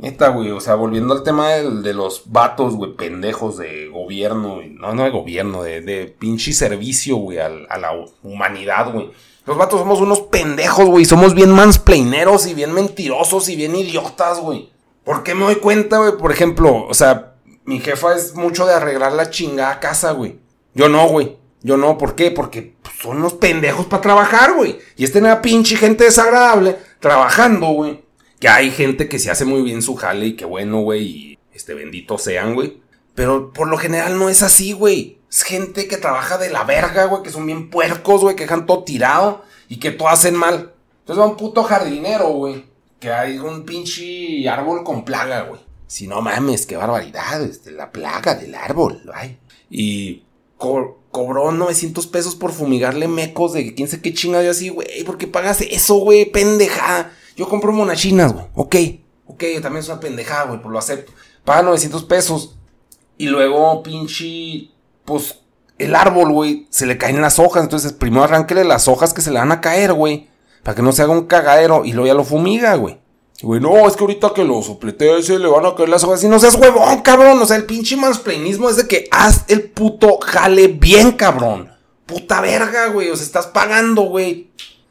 Neta, 0.00 0.28
güey, 0.28 0.50
o 0.50 0.60
sea, 0.60 0.76
volviendo 0.76 1.12
al 1.12 1.22
tema 1.22 1.50
de, 1.50 1.92
los 1.92 2.22
vatos, 2.26 2.74
güey, 2.74 2.94
pendejos 2.94 3.58
de 3.58 3.88
gobierno, 3.88 4.60
no, 4.62 4.94
no 4.94 5.04
de 5.04 5.10
gobierno, 5.10 5.62
de, 5.62 5.82
de 5.82 6.06
pinche 6.06 6.54
servicio, 6.54 7.16
güey, 7.16 7.38
a, 7.38 7.50
a 7.68 7.78
la 7.78 7.92
humanidad, 8.22 8.92
güey. 8.92 9.10
Los 9.46 9.58
vatos 9.58 9.80
somos 9.80 10.00
unos 10.00 10.20
pendejos, 10.20 10.86
güey. 10.86 11.04
Somos 11.04 11.34
bien 11.34 11.50
mansplaineros 11.50 12.46
y 12.46 12.54
bien 12.54 12.72
mentirosos 12.72 13.48
y 13.48 13.56
bien 13.56 13.74
idiotas, 13.74 14.38
güey. 14.38 14.70
¿Por 15.04 15.22
qué 15.22 15.34
me 15.34 15.44
doy 15.44 15.56
cuenta, 15.56 15.98
güey? 15.98 16.16
Por 16.16 16.30
ejemplo, 16.30 16.86
o 16.86 16.94
sea, 16.94 17.34
mi 17.64 17.80
jefa 17.80 18.14
es 18.14 18.34
mucho 18.34 18.66
de 18.66 18.74
arreglar 18.74 19.12
la 19.12 19.30
chingada 19.30 19.80
casa, 19.80 20.12
güey. 20.12 20.38
Yo 20.74 20.88
no, 20.88 21.08
güey. 21.08 21.36
Yo 21.62 21.76
no, 21.76 21.98
¿por 21.98 22.14
qué? 22.14 22.30
Porque 22.30 22.74
pues, 22.82 22.94
son 23.02 23.18
unos 23.18 23.34
pendejos 23.34 23.86
para 23.86 24.02
trabajar, 24.02 24.54
güey. 24.54 24.78
Y 24.96 25.04
es 25.04 25.12
tener 25.12 25.30
a 25.30 25.42
pinche 25.42 25.76
gente 25.76 26.04
desagradable 26.04 26.76
trabajando, 27.00 27.68
güey. 27.68 28.02
Que 28.40 28.48
hay 28.48 28.72
gente 28.72 29.08
que 29.08 29.20
se 29.20 29.30
hace 29.30 29.44
muy 29.44 29.62
bien 29.62 29.82
su 29.82 29.94
jale 29.94 30.26
y 30.26 30.36
que 30.36 30.44
bueno, 30.44 30.80
güey. 30.80 31.04
Y 31.04 31.38
este 31.52 31.74
bendito 31.74 32.18
sean, 32.18 32.54
güey. 32.54 32.80
Pero 33.14 33.52
por 33.52 33.68
lo 33.68 33.78
general 33.78 34.18
no 34.18 34.28
es 34.28 34.42
así, 34.42 34.72
güey. 34.72 35.18
Es 35.30 35.42
gente 35.42 35.86
que 35.86 35.96
trabaja 35.96 36.38
de 36.38 36.50
la 36.50 36.64
verga, 36.64 37.04
güey, 37.04 37.22
que 37.22 37.30
son 37.30 37.46
bien 37.46 37.70
puercos, 37.70 38.22
güey, 38.22 38.34
que 38.34 38.44
dejan 38.44 38.66
todo 38.66 38.82
tirado 38.82 39.44
y 39.68 39.78
que 39.78 39.92
todo 39.92 40.08
hacen 40.08 40.34
mal. 40.34 40.72
Entonces 41.00 41.22
va 41.22 41.28
un 41.28 41.36
puto 41.36 41.62
jardinero, 41.62 42.30
güey, 42.30 42.64
que 42.98 43.12
hay 43.12 43.38
un 43.38 43.64
pinche 43.64 44.48
árbol 44.48 44.82
con 44.82 45.04
plaga, 45.04 45.42
güey. 45.42 45.60
Si 45.86 46.06
no 46.06 46.20
mames, 46.20 46.66
qué 46.66 46.76
barbaridad, 46.76 47.42
este, 47.42 47.72
la 47.72 47.92
plaga 47.92 48.34
del 48.34 48.54
árbol, 48.54 49.02
ay. 49.14 49.38
Y 49.68 50.24
cobró 50.56 51.52
900 51.52 52.06
pesos 52.06 52.36
por 52.36 52.52
fumigarle 52.52 53.08
mecos 53.08 53.52
de 53.52 53.74
quién 53.74 53.88
sé 53.88 54.00
qué 54.00 54.14
chingada 54.14 54.44
yo 54.44 54.50
así, 54.50 54.68
güey, 54.68 55.04
¿por 55.04 55.18
qué 55.18 55.26
pagas 55.26 55.60
eso, 55.60 55.96
güey? 55.96 56.24
Pendeja. 56.24 57.12
Yo 57.40 57.48
compro 57.48 57.72
monachinas, 57.72 58.34
güey, 58.34 58.44
ok, 58.54 58.76
ok, 59.28 59.44
yo 59.54 59.62
también 59.62 59.82
soy 59.82 59.94
una 59.94 60.00
pendejada, 60.02 60.44
güey, 60.44 60.60
por 60.60 60.70
lo 60.70 60.78
acepto. 60.78 61.10
Paga 61.42 61.62
900 61.62 62.04
pesos. 62.04 62.58
Y 63.16 63.28
luego, 63.28 63.82
pinche 63.82 64.68
pues 65.06 65.38
el 65.78 65.94
árbol, 65.94 66.32
güey, 66.32 66.66
se 66.68 66.84
le 66.84 66.98
caen 66.98 67.22
las 67.22 67.38
hojas. 67.38 67.62
Entonces, 67.62 67.94
primero 67.94 68.24
arránquele 68.24 68.62
las 68.64 68.88
hojas 68.88 69.14
que 69.14 69.22
se 69.22 69.30
le 69.30 69.38
van 69.38 69.52
a 69.52 69.62
caer, 69.62 69.94
güey. 69.94 70.28
Para 70.62 70.74
que 70.74 70.82
no 70.82 70.92
se 70.92 71.00
haga 71.00 71.12
un 71.12 71.24
cagadero 71.24 71.86
y 71.86 71.94
luego 71.94 72.08
ya 72.08 72.12
lo 72.12 72.24
fumiga, 72.24 72.74
güey. 72.74 73.00
Güey, 73.40 73.58
no, 73.58 73.88
es 73.88 73.96
que 73.96 74.04
ahorita 74.04 74.34
que 74.34 74.44
lo 74.44 74.60
soplete 74.60 75.22
se 75.22 75.38
le 75.38 75.48
van 75.48 75.64
a 75.64 75.74
caer 75.74 75.88
las 75.88 76.04
hojas. 76.04 76.22
Y 76.22 76.28
no 76.28 76.38
seas 76.38 76.56
huevón, 76.56 77.00
cabrón. 77.00 77.40
O 77.40 77.46
sea, 77.46 77.56
el 77.56 77.64
pinche 77.64 77.96
mansplainismo 77.96 78.68
es 78.68 78.76
de 78.76 78.86
que 78.86 79.08
haz 79.10 79.46
el 79.48 79.62
puto 79.70 80.18
jale 80.20 80.68
bien, 80.68 81.12
cabrón. 81.12 81.72
Puta 82.04 82.42
verga, 82.42 82.88
güey. 82.88 83.08
O 83.08 83.16
sea, 83.16 83.24
estás 83.24 83.46
pagando, 83.46 84.02
güey. 84.02 84.50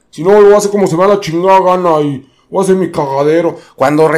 Si 0.09 0.23
no, 0.23 0.41
lo 0.41 0.57
hace 0.57 0.71
como 0.71 0.87
se 0.87 0.95
va 0.95 1.05
la 1.05 1.19
chingada 1.19 1.61
gana 1.61 2.01
y 2.01 2.27
voy 2.49 2.61
a 2.61 2.63
hacer 2.63 2.75
mi 2.75 2.91
cagadero. 2.91 3.57
Cuando 3.75 4.09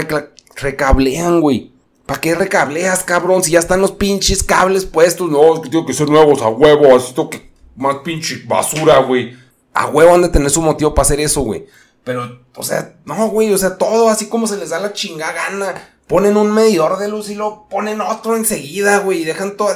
recablean, 0.55 1.41
güey. 1.41 1.71
¿Para 2.05 2.19
qué 2.19 2.35
recableas, 2.35 3.03
cabrón? 3.03 3.43
Si 3.43 3.51
ya 3.51 3.59
están 3.59 3.81
los 3.81 3.93
pinches 3.93 4.43
cables 4.43 4.85
puestos. 4.85 5.29
No, 5.29 5.55
es 5.55 5.61
que 5.61 5.69
tengo 5.69 5.85
que 5.85 5.93
ser 5.93 6.09
nuevos 6.09 6.41
a 6.41 6.49
huevo. 6.49 6.95
Así 6.95 7.13
tengo 7.13 7.29
que. 7.29 7.51
Más 7.75 7.97
pinche 8.03 8.43
basura, 8.45 8.99
güey. 8.99 9.33
A 9.73 9.87
huevo 9.87 10.13
han 10.13 10.21
de 10.23 10.29
tener 10.29 10.49
su 10.49 10.61
motivo 10.61 10.93
para 10.93 11.05
hacer 11.05 11.21
eso, 11.21 11.41
güey. 11.41 11.65
Pero, 12.03 12.41
o 12.55 12.63
sea, 12.63 12.95
no, 13.05 13.29
güey. 13.29 13.53
O 13.53 13.57
sea, 13.57 13.77
todo 13.77 14.09
así 14.09 14.27
como 14.27 14.47
se 14.47 14.57
les 14.57 14.71
da 14.71 14.79
la 14.79 14.93
chingada 14.93 15.31
gana. 15.31 15.95
Ponen 16.07 16.35
un 16.35 16.51
medidor 16.51 16.99
de 16.99 17.07
luz 17.07 17.29
y 17.29 17.35
lo 17.35 17.67
ponen 17.69 18.01
otro 18.01 18.35
enseguida, 18.35 18.97
güey. 18.99 19.21
Y 19.21 19.25
dejan 19.25 19.55
todo. 19.55 19.69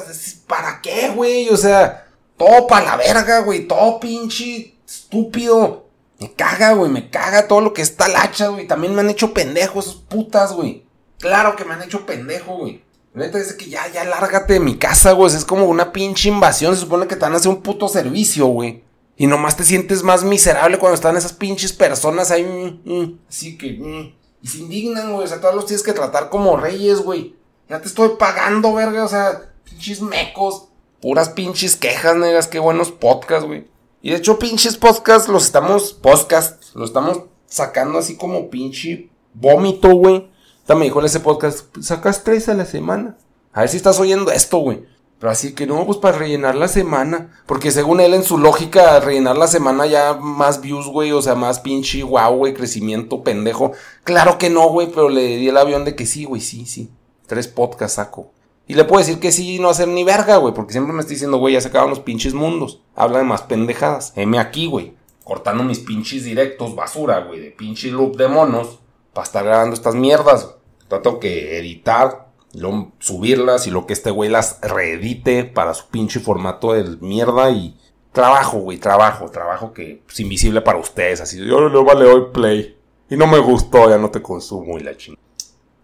¿Para 0.48 0.82
qué, 0.82 1.12
güey? 1.16 1.48
O 1.50 1.56
sea, 1.56 2.08
todo 2.38 2.68
para 2.68 2.86
la 2.86 2.98
verga, 2.98 3.40
güey. 3.40 3.66
Todo 3.66 4.00
pinche 4.02 4.76
estúpido. 4.86 5.85
Me 6.20 6.32
caga, 6.34 6.74
güey. 6.74 6.92
Me 6.92 7.10
caga 7.10 7.48
todo 7.48 7.62
lo 7.62 7.74
que 7.74 7.82
está 7.82 8.08
lacha, 8.08 8.48
güey. 8.48 8.68
También 8.68 8.94
me 8.96 9.02
han 9.02 9.10
hecho 9.10 9.34
pendejos 9.34 9.88
esos 9.88 10.02
putas, 10.02 10.54
güey. 10.54 10.86
Claro 11.20 11.56
que 11.56 11.66
me 11.66 11.74
han 11.74 11.84
hecho 11.84 12.06
pendejo, 12.06 12.58
güey. 12.58 12.84
Neta, 13.14 13.38
dice 13.38 13.56
que 13.56 13.70
ya, 13.70 13.88
ya 13.88 14.04
lárgate 14.04 14.54
de 14.54 14.60
mi 14.60 14.78
casa, 14.78 15.14
güey. 15.14 15.34
Es 15.34 15.46
como 15.46 15.66
una 15.66 15.92
pinche 15.92 16.30
invasión. 16.30 16.76
Se 16.76 16.82
supone 16.82 17.08
que 17.08 17.16
te 17.16 17.22
van 17.22 17.34
a 17.34 17.38
hacer 17.38 17.50
un 17.50 17.62
puto 17.62 17.88
servicio, 17.88 18.48
güey. 18.48 18.84
Y 19.18 19.28
nomás 19.28 19.56
te 19.56 19.64
sientes 19.64 20.04
más 20.04 20.24
miserable 20.24 20.78
cuando 20.78 20.96
están 20.96 21.16
esas 21.16 21.34
pinches 21.34 21.72
personas 21.72 22.32
ahí. 22.32 22.44
Mm, 22.44 22.92
mm, 22.94 23.20
así 23.30 23.58
que. 23.58 23.74
Mm, 23.74 24.14
y 24.42 24.48
se 24.48 24.58
indignan, 24.60 25.14
güey. 25.14 25.26
O 25.26 25.28
sea, 25.28 25.40
todos 25.40 25.56
los 25.56 25.66
tienes 25.66 25.84
que 25.84 25.94
tratar 25.94 26.30
como 26.30 26.58
reyes, 26.58 27.00
güey. 27.00 27.36
Ya 27.70 27.82
te 27.82 27.88
estoy 27.88 28.10
pagando, 28.20 28.74
verga. 28.74 29.06
O 29.06 29.08
sea, 29.08 29.54
pinches 29.64 30.02
mecos. 30.02 30.68
Puras 31.02 31.30
pinches 31.30 31.76
quejas, 31.78 32.18
negas. 32.18 32.48
Qué 32.48 32.60
buenos 32.60 32.92
podcasts, 32.92 33.46
güey. 33.48 33.66
Y 34.06 34.12
de 34.12 34.18
hecho, 34.18 34.38
pinches 34.38 34.78
podcasts 34.78 35.28
los 35.28 35.46
estamos. 35.46 35.94
Podcast. 35.94 36.76
Los 36.76 36.92
estamos 36.92 37.22
sacando 37.48 37.98
así 37.98 38.16
como 38.16 38.52
pinche 38.52 39.10
vómito, 39.34 39.90
güey 39.96 40.30
me 40.74 40.86
dijo 40.86 41.00
en 41.00 41.06
ese 41.06 41.20
podcast, 41.20 41.68
sacas 41.80 42.24
tres 42.24 42.50
a 42.50 42.56
la 42.56 42.66
semana. 42.66 43.18
A 43.54 43.62
ver 43.62 43.70
si 43.70 43.78
estás 43.78 44.00
oyendo 44.00 44.32
esto, 44.32 44.58
güey. 44.58 44.84
Pero 45.20 45.32
así 45.32 45.54
que 45.54 45.66
no, 45.66 45.86
pues 45.86 45.98
para 45.98 46.18
rellenar 46.18 46.56
la 46.56 46.68
semana. 46.68 47.32
Porque 47.46 47.72
según 47.72 48.00
él, 48.00 48.14
en 48.14 48.24
su 48.24 48.38
lógica, 48.38 49.00
rellenar 49.00 49.38
la 49.38 49.48
semana 49.48 49.86
ya 49.86 50.14
más 50.14 50.62
views, 50.62 50.88
güey. 50.88 51.12
O 51.12 51.22
sea, 51.22 51.36
más 51.36 51.60
pinche 51.60 52.04
wow, 52.04 52.36
güey, 52.36 52.54
crecimiento 52.54 53.24
pendejo. 53.24 53.72
Claro 54.04 54.38
que 54.38 54.50
no, 54.50 54.70
güey, 54.70 54.88
pero 54.88 55.10
le 55.10 55.38
di 55.38 55.50
el 55.50 55.58
avión 55.58 55.86
de 55.86 55.96
que 55.96 56.06
sí, 56.06 56.26
güey, 56.26 56.42
sí, 56.42 56.66
sí. 56.66 56.92
Tres 57.28 57.48
podcasts 57.48 57.96
saco. 57.96 58.32
Y 58.68 58.74
le 58.74 58.84
puedo 58.84 59.00
decir 59.00 59.20
que 59.20 59.32
sí 59.32 59.60
no 59.60 59.70
hacer 59.70 59.88
ni 59.88 60.04
verga, 60.04 60.38
güey. 60.38 60.54
Porque 60.54 60.72
siempre 60.72 60.94
me 60.94 61.02
está 61.02 61.12
diciendo, 61.12 61.38
güey, 61.38 61.54
ya 61.54 61.62
se 61.62 61.68
acaban 61.68 61.90
los 61.90 62.00
pinches 62.00 62.34
mundos. 62.34 62.82
Habla 62.96 63.20
de 63.20 63.24
más 63.24 63.44
pendejadas. 63.44 64.14
M 64.16 64.40
aquí, 64.40 64.66
güey. 64.68 64.94
Cortando 65.24 65.64
mis 65.64 65.80
pinches 65.80 66.24
directos, 66.24 66.76
basura, 66.76 67.20
güey. 67.20 67.40
De 67.40 67.52
pinche 67.52 67.90
loop 67.90 68.18
de 68.18 68.28
monos 68.28 68.80
para 69.14 69.26
estar 69.26 69.44
grabando 69.44 69.74
estas 69.74 69.96
mierdas. 69.96 70.56
Trato 70.88 71.20
que 71.20 71.58
editar, 71.58 72.28
luego 72.54 72.92
subirlas 73.00 73.68
y 73.68 73.72
lo 73.72 73.86
que 73.86 73.94
este 73.94 74.12
güey 74.12 74.30
las 74.30 74.60
reedite 74.62 75.44
para 75.46 75.74
su 75.74 75.88
pinche 75.88 76.20
formato 76.20 76.74
de 76.74 76.98
mierda 77.02 77.50
y 77.50 77.78
trabajo, 78.12 78.60
güey, 78.60 78.78
trabajo, 78.78 79.30
trabajo 79.30 79.74
que 79.74 80.04
es 80.08 80.20
invisible 80.20 80.62
para 80.62 80.80
ustedes. 80.80 81.22
Así, 81.22 81.38
yo 81.46 81.70
le 81.70 81.84
vale 81.84 82.06
hoy 82.06 82.26
play 82.34 82.78
y 83.10 83.18
no 83.18 83.28
me 83.28 83.40
gustó, 83.40 83.90
ya 83.90 83.98
no 83.98 84.12
te 84.12 84.22
consumo 84.22 84.78
y 84.78 84.84
la 84.84 84.96
chingada. 84.96 85.24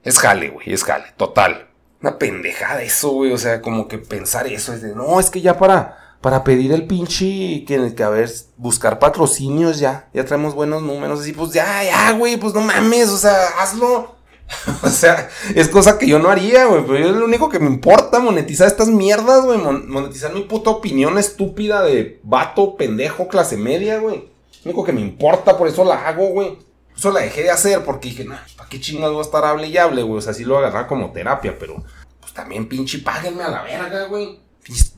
Es 0.03 0.17
jale, 0.19 0.49
güey, 0.49 0.71
es 0.71 0.83
jale, 0.83 1.05
total. 1.17 1.70
Una 2.01 2.17
pendejada 2.17 2.81
eso, 2.81 3.11
güey, 3.11 3.31
o 3.31 3.37
sea, 3.37 3.61
como 3.61 3.87
que 3.87 3.97
pensar 3.97 4.47
eso 4.47 4.73
es 4.73 4.81
de, 4.81 4.95
no, 4.95 5.19
es 5.19 5.29
que 5.29 5.41
ya 5.41 5.57
para 5.57 6.01
para 6.21 6.43
pedir 6.43 6.71
el 6.71 6.85
pinche, 6.85 7.65
que, 7.65 7.93
que 7.95 8.03
a 8.03 8.09
ver, 8.09 8.31
buscar 8.57 8.99
patrocinios 8.99 9.79
ya, 9.79 10.07
ya 10.13 10.23
traemos 10.23 10.53
buenos 10.53 10.83
números, 10.83 11.19
así, 11.19 11.33
pues 11.33 11.51
ya, 11.51 11.83
ya, 11.83 12.11
güey, 12.11 12.37
pues 12.37 12.53
no 12.53 12.61
mames, 12.61 13.09
o 13.09 13.17
sea, 13.17 13.35
hazlo. 13.59 14.15
o 14.83 14.89
sea, 14.89 15.29
es 15.55 15.67
cosa 15.69 15.97
que 15.97 16.07
yo 16.07 16.19
no 16.19 16.29
haría, 16.29 16.65
güey, 16.65 16.85
pero 16.85 16.97
es 16.97 17.15
lo 17.15 17.25
único 17.25 17.49
que 17.49 17.59
me 17.59 17.67
importa, 17.67 18.19
monetizar 18.19 18.67
estas 18.67 18.89
mierdas, 18.89 19.43
güey, 19.45 19.57
monetizar 19.57 20.33
mi 20.33 20.41
puta 20.41 20.69
opinión 20.69 21.17
estúpida 21.17 21.81
de 21.81 22.19
vato, 22.23 22.75
pendejo, 22.75 23.27
clase 23.27 23.57
media, 23.57 23.97
güey. 23.99 24.29
Lo 24.63 24.71
único 24.71 24.83
que 24.83 24.93
me 24.93 25.01
importa, 25.01 25.57
por 25.57 25.67
eso 25.67 25.83
la 25.83 26.07
hago, 26.07 26.27
güey. 26.27 26.59
Eso 27.01 27.09
la 27.09 27.21
dejé 27.21 27.41
de 27.41 27.49
hacer 27.49 27.83
porque 27.83 28.09
dije, 28.09 28.25
no, 28.25 28.35
¿para 28.55 28.69
qué 28.69 28.79
chingados 28.79 29.15
voy 29.15 29.23
a 29.23 29.25
estar 29.25 29.43
hable 29.43 29.65
y 29.65 29.75
hable, 29.75 30.03
güey? 30.03 30.19
O 30.19 30.21
sea, 30.21 30.35
sí 30.35 30.43
lo 30.43 30.59
agarrar 30.59 30.85
como 30.85 31.11
terapia, 31.11 31.57
pero 31.57 31.83
pues 32.19 32.31
también 32.31 32.69
pinche 32.69 32.99
páguenme 32.99 33.41
a 33.41 33.49
la 33.49 33.63
verga, 33.63 34.05
güey. 34.05 34.39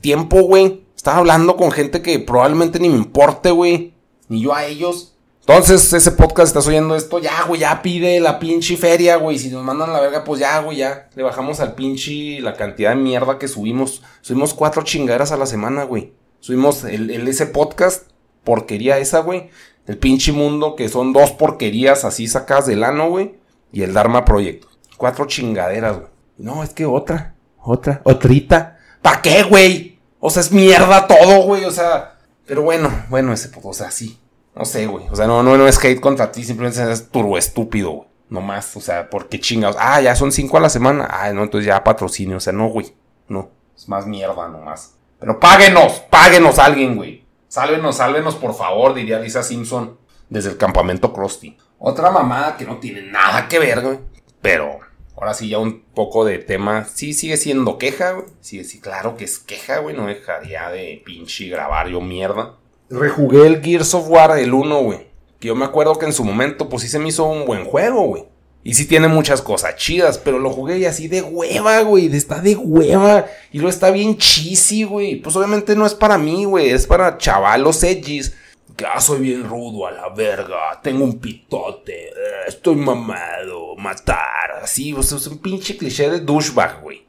Tiempo, 0.02 0.42
güey. 0.42 0.84
Estaba 0.94 1.16
hablando 1.16 1.56
con 1.56 1.72
gente 1.72 2.02
que 2.02 2.18
probablemente 2.18 2.78
ni 2.78 2.90
me 2.90 2.98
importe, 2.98 3.52
güey. 3.52 3.94
Ni 4.28 4.42
yo 4.42 4.54
a 4.54 4.66
ellos. 4.66 5.14
Entonces, 5.40 5.94
ese 5.94 6.10
podcast, 6.10 6.48
estás 6.48 6.66
oyendo 6.66 6.94
esto, 6.94 7.20
ya, 7.20 7.44
güey, 7.48 7.62
ya 7.62 7.80
pide 7.80 8.20
la 8.20 8.38
pinche 8.38 8.76
feria, 8.76 9.16
güey. 9.16 9.38
Si 9.38 9.48
nos 9.48 9.64
mandan 9.64 9.90
la 9.90 10.00
verga, 10.00 10.24
pues 10.24 10.40
ya, 10.40 10.60
güey, 10.60 10.76
ya. 10.76 11.08
Le 11.14 11.22
bajamos 11.22 11.60
al 11.60 11.74
pinche 11.74 12.38
la 12.42 12.52
cantidad 12.52 12.90
de 12.90 12.96
mierda 12.96 13.38
que 13.38 13.48
subimos. 13.48 14.02
Subimos 14.20 14.52
cuatro 14.52 14.82
chingaderas 14.82 15.32
a 15.32 15.38
la 15.38 15.46
semana, 15.46 15.84
güey. 15.84 16.12
Subimos 16.40 16.84
el, 16.84 17.26
ese 17.26 17.46
podcast, 17.46 18.10
porquería 18.44 18.98
esa, 18.98 19.20
güey. 19.20 19.48
El 19.86 19.98
pinche 19.98 20.32
mundo, 20.32 20.76
que 20.76 20.88
son 20.88 21.12
dos 21.12 21.32
porquerías 21.32 22.04
así 22.04 22.26
sacadas 22.26 22.66
del 22.66 22.84
ano, 22.84 23.10
güey. 23.10 23.34
Y 23.72 23.82
el 23.82 23.92
Dharma 23.92 24.24
Project. 24.24 24.64
Cuatro 24.96 25.26
chingaderas, 25.26 25.96
güey. 25.96 26.08
No, 26.38 26.62
es 26.62 26.70
que 26.70 26.86
otra, 26.86 27.34
otra, 27.60 28.00
otrita. 28.04 28.78
¿Para 29.02 29.20
qué, 29.20 29.42
güey? 29.42 29.98
O 30.20 30.30
sea, 30.30 30.40
es 30.40 30.52
mierda 30.52 31.06
todo, 31.06 31.42
güey. 31.42 31.64
O 31.64 31.70
sea, 31.70 32.18
pero 32.46 32.62
bueno, 32.62 32.90
bueno, 33.08 33.32
ese, 33.32 33.50
o 33.62 33.72
sea, 33.72 33.90
sí. 33.90 34.18
No 34.54 34.64
sé, 34.64 34.86
güey. 34.86 35.06
O 35.10 35.16
sea, 35.16 35.26
no, 35.26 35.42
no, 35.42 35.56
no 35.56 35.66
es 35.66 35.82
hate 35.84 36.00
contra 36.00 36.30
ti, 36.30 36.44
simplemente 36.44 36.90
es 36.90 37.10
turbo 37.10 37.36
estúpido, 37.36 37.90
güey. 37.90 38.08
No 38.30 38.40
más, 38.40 38.76
o 38.76 38.80
sea, 38.80 39.10
¿por 39.10 39.28
qué 39.28 39.38
chingados? 39.38 39.76
Ah, 39.78 40.00
ya 40.00 40.16
son 40.16 40.32
cinco 40.32 40.56
a 40.56 40.60
la 40.60 40.68
semana. 40.68 41.06
Ah, 41.10 41.32
no, 41.32 41.42
entonces 41.42 41.66
ya 41.66 41.84
patrocinio. 41.84 42.38
O 42.38 42.40
sea, 42.40 42.52
no, 42.52 42.68
güey. 42.68 42.94
No. 43.28 43.50
Es 43.76 43.88
más 43.88 44.06
mierda 44.06 44.48
nomás. 44.48 44.94
Pero 45.20 45.38
páguenos, 45.38 46.00
páguenos 46.10 46.58
a 46.58 46.66
alguien, 46.66 46.96
güey. 46.96 47.23
Sálvenos, 47.54 47.98
sálvenos, 47.98 48.34
por 48.34 48.52
favor, 48.52 48.94
diría 48.94 49.20
Lisa 49.20 49.44
Simpson 49.44 49.96
desde 50.28 50.50
el 50.50 50.56
campamento 50.56 51.12
Krusty. 51.12 51.56
Otra 51.78 52.10
mamada 52.10 52.56
que 52.56 52.64
no 52.64 52.78
tiene 52.78 53.02
nada 53.02 53.46
que 53.46 53.60
ver, 53.60 53.80
güey. 53.80 54.00
Pero 54.42 54.80
Ahora 55.16 55.34
sí, 55.34 55.48
ya 55.48 55.60
un 55.60 55.84
poco 55.94 56.24
de 56.24 56.38
tema. 56.38 56.84
Sí, 56.92 57.12
sigue 57.12 57.36
siendo 57.36 57.78
queja, 57.78 58.10
güey. 58.10 58.26
Sí, 58.40 58.64
sí, 58.64 58.80
claro 58.80 59.16
que 59.16 59.22
es 59.22 59.38
queja, 59.38 59.78
güey. 59.78 59.94
No 59.94 60.08
dejaría 60.08 60.68
de 60.70 61.00
pinche 61.06 61.46
grabar 61.46 61.86
yo 61.86 62.00
mierda. 62.00 62.56
Rejugué 62.90 63.46
el 63.46 63.62
Gears 63.62 63.94
of 63.94 64.10
War, 64.10 64.36
el 64.36 64.52
1, 64.52 64.82
güey. 64.82 65.06
Que 65.38 65.46
yo 65.46 65.54
me 65.54 65.64
acuerdo 65.64 65.96
que 65.96 66.06
en 66.06 66.12
su 66.12 66.24
momento, 66.24 66.68
pues 66.68 66.82
sí 66.82 66.88
se 66.88 66.98
me 66.98 67.10
hizo 67.10 67.24
un 67.26 67.46
buen 67.46 67.64
juego, 67.66 68.02
güey. 68.02 68.24
Y 68.64 68.74
sí 68.74 68.86
tiene 68.86 69.08
muchas 69.08 69.42
cosas 69.42 69.76
chidas, 69.76 70.18
pero 70.18 70.38
lo 70.38 70.50
jugué 70.50 70.86
así 70.88 71.06
de 71.06 71.20
hueva, 71.22 71.82
güey. 71.82 72.06
Está 72.14 72.40
de 72.40 72.56
hueva. 72.56 73.26
Y 73.52 73.58
lo 73.58 73.68
está 73.68 73.90
bien 73.90 74.16
cheesy, 74.16 74.84
güey. 74.84 75.16
Pues 75.16 75.36
obviamente 75.36 75.76
no 75.76 75.84
es 75.84 75.94
para 75.94 76.16
mí, 76.16 76.44
güey. 76.44 76.70
Es 76.70 76.86
para 76.86 77.18
chavalos 77.18 77.82
edgys 77.84 78.34
que 78.76 78.86
ah, 78.86 79.00
soy 79.00 79.20
bien 79.20 79.48
rudo 79.48 79.86
a 79.86 79.92
la 79.92 80.08
verga, 80.08 80.80
tengo 80.82 81.04
un 81.04 81.20
pitote, 81.20 82.08
eh, 82.08 82.12
estoy 82.48 82.76
mamado, 82.76 83.76
matar, 83.76 84.52
así, 84.62 84.92
o 84.92 85.02
sea, 85.02 85.18
es 85.18 85.26
un 85.26 85.38
pinche 85.38 85.76
cliché 85.76 86.10
de 86.10 86.20
douchebag, 86.20 86.82
güey. 86.82 87.04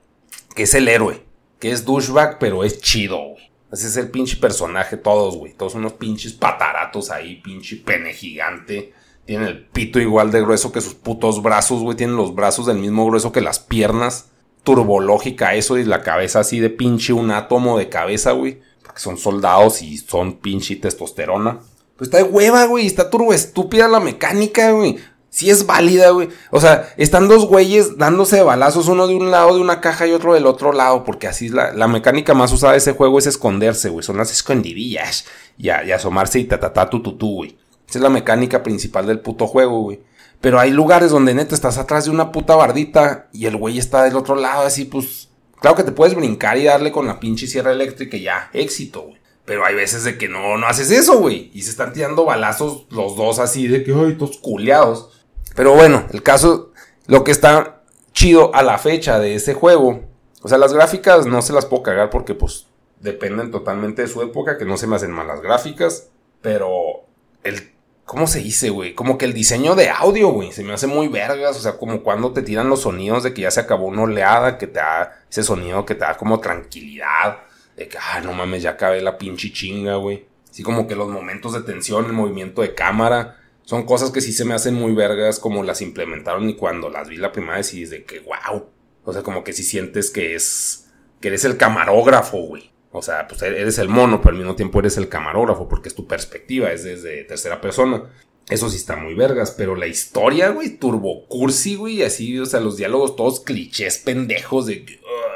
Que 0.56 0.64
es 0.64 0.74
el 0.74 0.88
héroe, 0.88 1.22
que 1.60 1.72
es 1.72 1.84
douchebag, 1.84 2.38
pero 2.40 2.64
es 2.64 2.80
chido, 2.80 3.18
güey. 3.18 3.50
Ese 3.72 3.88
es 3.88 3.98
el 3.98 4.10
pinche 4.10 4.38
personaje, 4.38 4.96
todos, 4.96 5.36
güey. 5.36 5.54
Todos 5.54 5.76
unos 5.76 5.94
pinches 5.94 6.34
pataratos 6.34 7.10
ahí, 7.12 7.42
pinche 7.42 7.78
pene 7.78 8.14
gigante. 8.14 8.94
Tienen 9.26 9.48
el 9.48 9.66
pito 9.66 10.00
igual 10.00 10.32
de 10.32 10.42
grueso 10.42 10.72
que 10.72 10.82
sus 10.82 10.94
putos 10.94 11.42
brazos, 11.42 11.82
güey. 11.82 11.98
Tienen 11.98 12.16
los 12.16 12.36
brazos 12.36 12.66
del 12.66 12.78
mismo 12.78 13.06
grueso 13.06 13.32
que 13.32 13.42
las 13.42 13.60
piernas. 13.60 14.30
Turbológica 14.64 15.54
eso 15.54 15.78
y 15.78 15.84
la 15.84 16.02
cabeza 16.02 16.40
así 16.40 16.60
de 16.60 16.72
pinche 16.72 17.14
un 17.14 17.30
átomo 17.32 17.78
de 17.78 17.90
cabeza, 17.90 18.32
güey 18.32 18.60
que 18.96 19.02
son 19.02 19.18
soldados 19.18 19.82
y 19.82 19.98
son 19.98 20.38
pinche 20.38 20.78
testosterona. 20.78 21.60
Pues 21.98 22.08
está 22.08 22.18
de 22.18 22.24
hueva, 22.24 22.66
güey. 22.66 22.88
Está 22.88 23.10
turbo 23.10 23.34
estúpida 23.34 23.88
la 23.88 24.00
mecánica, 24.00 24.72
güey. 24.72 24.98
Sí 25.30 25.50
es 25.50 25.66
válida, 25.66 26.12
güey. 26.12 26.30
O 26.50 26.62
sea, 26.62 26.94
están 26.96 27.28
dos 27.28 27.46
güeyes 27.46 27.98
dándose 27.98 28.42
balazos, 28.42 28.88
uno 28.88 29.06
de 29.08 29.16
un 29.16 29.32
lado 29.32 29.56
de 29.56 29.62
una 29.62 29.82
caja 29.82 30.08
y 30.08 30.14
otro 30.14 30.34
del 30.34 30.46
otro 30.46 30.72
lado, 30.72 31.04
porque 31.04 31.28
así 31.28 31.48
es 31.48 31.52
la, 31.52 31.74
la 31.74 31.90
mecánica 31.90 32.34
más 32.34 32.54
usada 32.54 32.72
de 32.72 32.78
ese 32.78 32.94
juego 32.94 33.20
es 33.20 33.28
esconderse, 33.28 33.90
güey. 33.90 34.04
Son 34.04 34.18
las 34.18 34.32
escondidillas. 34.32 35.26
Y, 35.58 35.68
y 35.68 35.92
asomarse 35.92 36.40
y 36.40 36.46
tatatá 36.46 36.90
tu 36.90 37.02
güey. 37.20 37.58
Esa 37.88 38.00
es 38.00 38.04
la 38.04 38.10
mecánica 38.10 38.64
principal 38.64 39.06
del 39.08 39.20
puto 39.20 39.48
juego, 39.48 39.82
güey. 39.82 40.02
Pero 40.42 40.60
hay 40.60 40.72
lugares 40.72 41.12
donde 41.12 41.34
neta 41.34 41.56
estás 41.56 41.78
atrás 41.78 42.06
de 42.06 42.12
una 42.12 42.32
puta 42.32 42.56
bardita 42.56 43.30
y 43.32 43.46
el 43.46 43.58
güey 43.58 43.78
está 43.78 44.04
del 44.04 44.16
otro 44.16 44.36
lado, 44.36 44.66
así 44.66 44.86
pues 44.86 45.30
Claro 45.66 45.78
que 45.78 45.84
te 45.84 45.92
puedes 45.92 46.16
brincar 46.16 46.58
y 46.58 46.66
darle 46.66 46.92
con 46.92 47.08
la 47.08 47.20
pinche 47.20 47.48
sierra 47.48 47.72
eléctrica 47.72 48.18
y 48.18 48.22
ya, 48.22 48.52
éxito, 48.54 49.02
güey. 49.02 49.18
Pero 49.46 49.66
hay 49.66 49.74
veces 49.76 50.04
de 50.04 50.18
que 50.18 50.28
no, 50.28 50.58
no 50.58 50.68
haces 50.68 50.92
eso, 50.92 51.20
güey. 51.20 51.50
Y 51.54 51.64
se 51.64 51.72
están 51.72 51.94
tirando 51.94 52.26
balazos 52.26 52.86
los 52.90 53.16
dos 53.16 53.40
así 53.40 53.68
de 53.68 53.84
que, 53.84 53.94
ay, 53.94 54.16
todos 54.16 54.38
culeados. 54.38 55.26
Pero 55.56 55.74
bueno, 55.74 56.06
el 56.12 56.24
caso, 56.24 56.72
lo 57.08 57.24
que 57.24 57.32
está 57.32 57.84
chido 58.14 58.54
a 58.54 58.64
la 58.64 58.78
fecha 58.78 59.20
de 59.20 59.36
ese 59.36 59.54
juego. 59.54 60.04
O 60.42 60.50
sea, 60.50 60.58
las 60.58 60.74
gráficas 60.74 61.26
no 61.26 61.42
se 61.42 61.54
las 61.54 61.66
puedo 61.66 61.84
cagar 61.84 62.10
porque 62.10 62.34
pues 62.36 62.68
dependen 63.00 63.52
totalmente 63.52 64.04
de 64.04 64.08
su 64.08 64.22
época, 64.22 64.58
que 64.58 64.66
no 64.66 64.78
se 64.78 64.88
me 64.88 64.96
hacen 64.96 65.12
malas 65.12 65.42
gráficas. 65.42 66.10
Pero 66.42 67.06
el 67.44 67.72
¿Cómo 68.06 68.28
se 68.28 68.40
dice, 68.40 68.70
güey? 68.70 68.94
Como 68.94 69.18
que 69.18 69.26
el 69.26 69.34
diseño 69.34 69.74
de 69.74 69.90
audio, 69.90 70.30
güey, 70.30 70.52
se 70.52 70.64
me 70.64 70.74
hace 70.74 70.86
muy 70.86 71.08
vergas. 71.08 71.58
O 71.58 71.60
sea, 71.60 71.78
como 71.78 72.04
cuando 72.04 72.32
te 72.32 72.44
tiran 72.44 72.70
los 72.70 72.82
sonidos 72.82 73.24
de 73.24 73.34
que 73.34 73.42
ya 73.42 73.52
se 73.52 73.60
acabó 73.60 73.88
una 73.88 74.04
oleada, 74.04 74.60
que 74.60 74.68
te 74.68 74.80
da 74.80 75.24
ese 75.30 75.42
sonido 75.42 75.86
que 75.86 75.96
te 75.96 76.02
da 76.02 76.16
como 76.16 76.40
tranquilidad. 76.40 77.40
De 77.76 77.88
que, 77.88 77.98
ah, 77.98 78.22
no 78.22 78.32
mames, 78.32 78.62
ya 78.62 78.72
acabé 78.72 79.02
la 79.02 79.18
pinche 79.18 79.52
chinga, 79.52 79.96
güey. 79.96 80.26
Así 80.50 80.62
como 80.62 80.88
que 80.88 80.96
los 80.96 81.10
momentos 81.10 81.54
de 81.54 81.62
tensión, 81.62 82.06
el 82.06 82.14
movimiento 82.14 82.62
de 82.62 82.76
cámara, 82.76 83.38
son 83.64 83.84
cosas 83.84 84.12
que 84.12 84.22
sí 84.22 84.32
se 84.32 84.46
me 84.46 84.54
hacen 84.54 84.76
muy 84.76 84.94
vergas 84.94 85.40
como 85.40 85.64
las 85.64 85.82
implementaron 85.82 86.48
y 86.48 86.56
cuando 86.56 86.90
las 86.90 87.10
vi 87.10 87.18
la 87.18 87.32
primera 87.32 87.58
vez 87.58 87.74
y 87.74 87.86
de 87.86 88.06
que, 88.06 88.20
wow. 88.20 88.70
O 89.04 89.14
sea, 89.14 89.24
como 89.24 89.44
que 89.44 89.52
si 89.52 89.64
sientes 89.64 90.12
que 90.12 90.36
es, 90.36 90.92
que 91.20 91.30
eres 91.30 91.44
el 91.44 91.58
camarógrafo, 91.58 92.38
güey. 92.38 92.72
O 92.98 93.02
sea, 93.02 93.28
pues 93.28 93.42
eres 93.42 93.78
el 93.78 93.90
mono, 93.90 94.22
pero 94.22 94.32
al 94.32 94.38
mismo 94.38 94.56
tiempo 94.56 94.80
eres 94.80 94.96
el 94.96 95.10
camarógrafo, 95.10 95.68
porque 95.68 95.90
es 95.90 95.96
tu 95.96 96.08
perspectiva, 96.08 96.72
es 96.72 96.86
desde 96.86 97.26
tercera 97.26 97.60
persona. 97.60 98.04
Eso 98.50 98.70
sí 98.70 98.78
está 98.78 98.96
muy 98.96 99.16
vergas, 99.16 99.52
pero 99.58 99.76
la 99.76 99.88
historia, 99.88 100.50
güey, 100.50 100.78
turbo 100.78 101.28
cursi, 101.28 101.76
güey, 101.76 102.04
así, 102.04 102.40
o 102.40 102.46
sea, 102.46 102.62
los 102.62 102.78
diálogos 102.78 103.18
todos 103.18 103.42
clichés 103.42 103.98
pendejos 103.98 104.68
de 104.68 104.86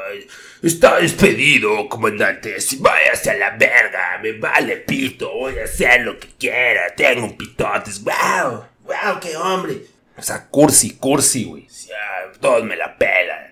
ay, 0.08 0.26
está 0.62 1.00
despedido, 1.00 1.86
comandante, 1.88 2.60
si 2.60 2.80
a 2.80 3.34
la 3.34 3.56
verga, 3.58 4.20
me 4.22 4.32
vale 4.38 4.76
pito, 4.78 5.30
voy 5.30 5.58
a 5.58 5.64
hacer 5.64 6.02
lo 6.02 6.18
que 6.18 6.28
quiera, 6.38 6.94
tengo 6.96 7.26
un 7.26 7.36
pitote, 7.36 7.90
wow, 8.04 8.64
wow, 8.84 9.20
qué 9.20 9.36
hombre. 9.36 9.82
O 10.16 10.22
sea, 10.22 10.46
cursi, 10.48 10.92
cursi, 10.92 11.44
güey, 11.44 11.66
todos 12.40 12.64
me 12.64 12.76
la 12.76 12.96
pelan. 12.96 13.49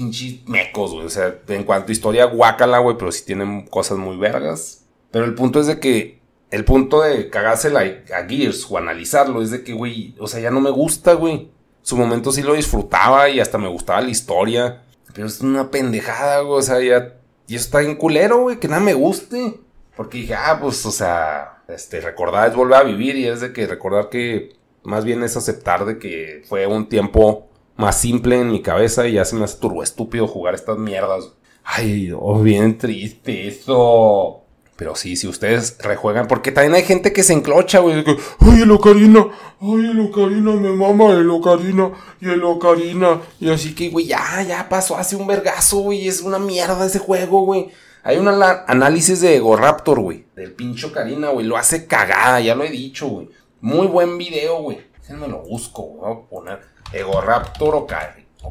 Pinches 0.00 0.48
mecos, 0.48 0.92
güey. 0.92 1.04
O 1.04 1.10
sea, 1.10 1.38
en 1.48 1.64
cuanto 1.64 1.90
a 1.90 1.92
historia, 1.92 2.24
guácala, 2.24 2.78
güey, 2.78 2.96
pero 2.96 3.12
sí 3.12 3.22
tienen 3.26 3.66
cosas 3.66 3.98
muy 3.98 4.16
vergas. 4.16 4.86
Pero 5.10 5.26
el 5.26 5.34
punto 5.34 5.60
es 5.60 5.66
de 5.66 5.78
que. 5.78 6.18
El 6.50 6.64
punto 6.64 7.02
de 7.02 7.28
cagársela 7.28 7.80
a 7.80 8.26
Gears 8.26 8.66
o 8.68 8.78
analizarlo 8.78 9.40
es 9.40 9.52
de 9.52 9.62
que, 9.62 9.72
güey, 9.72 10.16
o 10.18 10.26
sea, 10.26 10.40
ya 10.40 10.50
no 10.50 10.60
me 10.60 10.70
gusta, 10.70 11.12
güey. 11.12 11.50
Su 11.82 11.96
momento 11.96 12.32
sí 12.32 12.42
lo 12.42 12.54
disfrutaba 12.54 13.28
y 13.28 13.40
hasta 13.40 13.58
me 13.58 13.68
gustaba 13.68 14.00
la 14.00 14.10
historia. 14.10 14.82
Pero 15.14 15.26
es 15.26 15.42
una 15.42 15.70
pendejada, 15.70 16.40
güey. 16.40 16.58
O 16.58 16.62
sea, 16.62 16.80
ya. 16.80 17.16
Y 17.46 17.56
eso 17.56 17.66
está 17.66 17.82
en 17.82 17.96
culero, 17.96 18.40
güey, 18.40 18.58
que 18.58 18.68
nada 18.68 18.80
me 18.80 18.94
guste. 18.94 19.60
Porque 19.96 20.18
dije, 20.18 20.34
ah, 20.34 20.58
pues, 20.60 20.86
o 20.86 20.90
sea, 20.90 21.62
este, 21.68 22.00
recordar 22.00 22.48
es 22.48 22.56
volver 22.56 22.78
a 22.78 22.84
vivir 22.84 23.16
y 23.16 23.26
es 23.26 23.42
de 23.42 23.52
que 23.52 23.66
recordar 23.66 24.08
que 24.08 24.56
más 24.82 25.04
bien 25.04 25.22
es 25.22 25.36
aceptar 25.36 25.84
de 25.84 25.98
que 25.98 26.42
fue 26.48 26.66
un 26.66 26.88
tiempo 26.88 27.49
más 27.80 28.00
simple 28.00 28.38
en 28.38 28.52
mi 28.52 28.62
cabeza 28.62 29.08
y 29.08 29.14
ya 29.14 29.24
se 29.24 29.34
me 29.34 29.44
hace 29.44 29.58
estúpido 29.82 30.28
jugar 30.28 30.54
estas 30.54 30.78
mierdas. 30.78 31.32
Ay, 31.64 32.12
oh, 32.16 32.40
bien 32.40 32.78
triste 32.78 33.48
eso. 33.48 34.44
Pero 34.76 34.94
sí, 34.94 35.16
si 35.16 35.28
ustedes 35.28 35.76
rejuegan, 35.78 36.26
porque 36.26 36.52
también 36.52 36.74
hay 36.74 36.84
gente 36.84 37.12
que 37.12 37.22
se 37.22 37.34
enclocha, 37.34 37.80
güey. 37.80 38.02
ay, 38.38 38.62
el 38.62 38.70
Ocarina, 38.70 39.26
ay, 39.60 39.90
el 39.90 40.00
Ocarina, 40.00 40.52
me 40.52 40.70
mama 40.70 41.12
el 41.12 41.28
Ocarina, 41.28 41.90
y 42.18 42.30
el 42.30 42.42
Ocarina. 42.42 43.20
Y 43.38 43.50
así 43.50 43.74
que, 43.74 43.90
güey, 43.90 44.06
ya, 44.06 44.42
ya 44.42 44.68
pasó 44.70 44.96
hace 44.96 45.16
un 45.16 45.26
vergazo, 45.26 45.80
güey. 45.80 46.08
Es 46.08 46.22
una 46.22 46.38
mierda 46.38 46.86
ese 46.86 46.98
juego, 46.98 47.44
güey. 47.44 47.68
Hay 48.02 48.16
un 48.16 48.28
análisis 48.28 49.20
de 49.20 49.36
Ego 49.36 49.54
Raptor, 49.54 50.00
güey. 50.00 50.24
Del 50.34 50.52
pincho 50.52 50.86
Ocarina, 50.86 51.28
güey. 51.28 51.44
Lo 51.46 51.58
hace 51.58 51.86
cagada, 51.86 52.40
ya 52.40 52.54
lo 52.54 52.64
he 52.64 52.70
dicho, 52.70 53.06
güey. 53.06 53.28
Muy 53.60 53.86
buen 53.86 54.16
video, 54.16 54.62
güey. 54.62 54.80
me 55.10 55.28
lo 55.28 55.42
busco, 55.42 55.82
güey. 55.82 56.00
Voy 56.00 56.22
a 56.24 56.28
poner. 56.28 56.79
Ego 56.92 57.20
Raptor 57.20 57.74
o, 57.74 57.86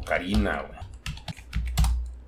Karina, 0.02 0.64
güey. 0.66 0.80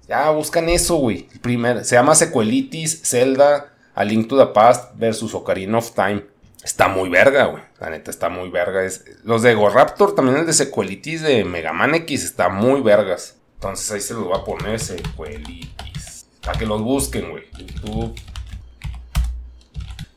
Ya 0.09 0.31
buscan 0.31 0.69
eso, 0.69 0.97
güey. 0.97 1.29
Primer, 1.41 1.85
se 1.85 1.95
llama 1.95 2.15
Sequelitis 2.15 3.03
Zelda 3.03 3.73
A 3.95 4.05
Link 4.05 4.29
to 4.29 4.37
the 4.37 4.53
Past 4.53 4.93
versus 4.97 5.35
Ocarina 5.35 5.79
of 5.79 5.93
Time. 5.93 6.25
Está 6.63 6.89
muy 6.89 7.09
verga, 7.09 7.47
güey. 7.47 7.63
La 7.81 7.91
neta 7.91 8.11
está 8.11 8.29
muy 8.29 8.51
verga. 8.51 8.85
Es, 8.85 9.05
los 9.25 9.43
de 9.43 9.55
Goraptor, 9.55 10.15
también 10.15 10.39
el 10.39 10.47
de 10.47 10.53
Sequelitis 10.53 11.23
de 11.23 11.45
Mega 11.45 11.73
Man 11.73 11.95
X, 11.95 12.25
está 12.25 12.49
muy 12.49 12.81
vergas. 12.81 13.39
Entonces 13.55 13.91
ahí 13.91 14.01
se 14.01 14.15
los 14.15 14.25
voy 14.25 14.39
a 14.39 14.45
poner 14.45 14.79
Sequelitis. 14.79 16.27
Para 16.43 16.59
que 16.59 16.67
los 16.67 16.83
busquen, 16.83 17.31
güey. 17.31 17.45
YouTube. 17.57 18.15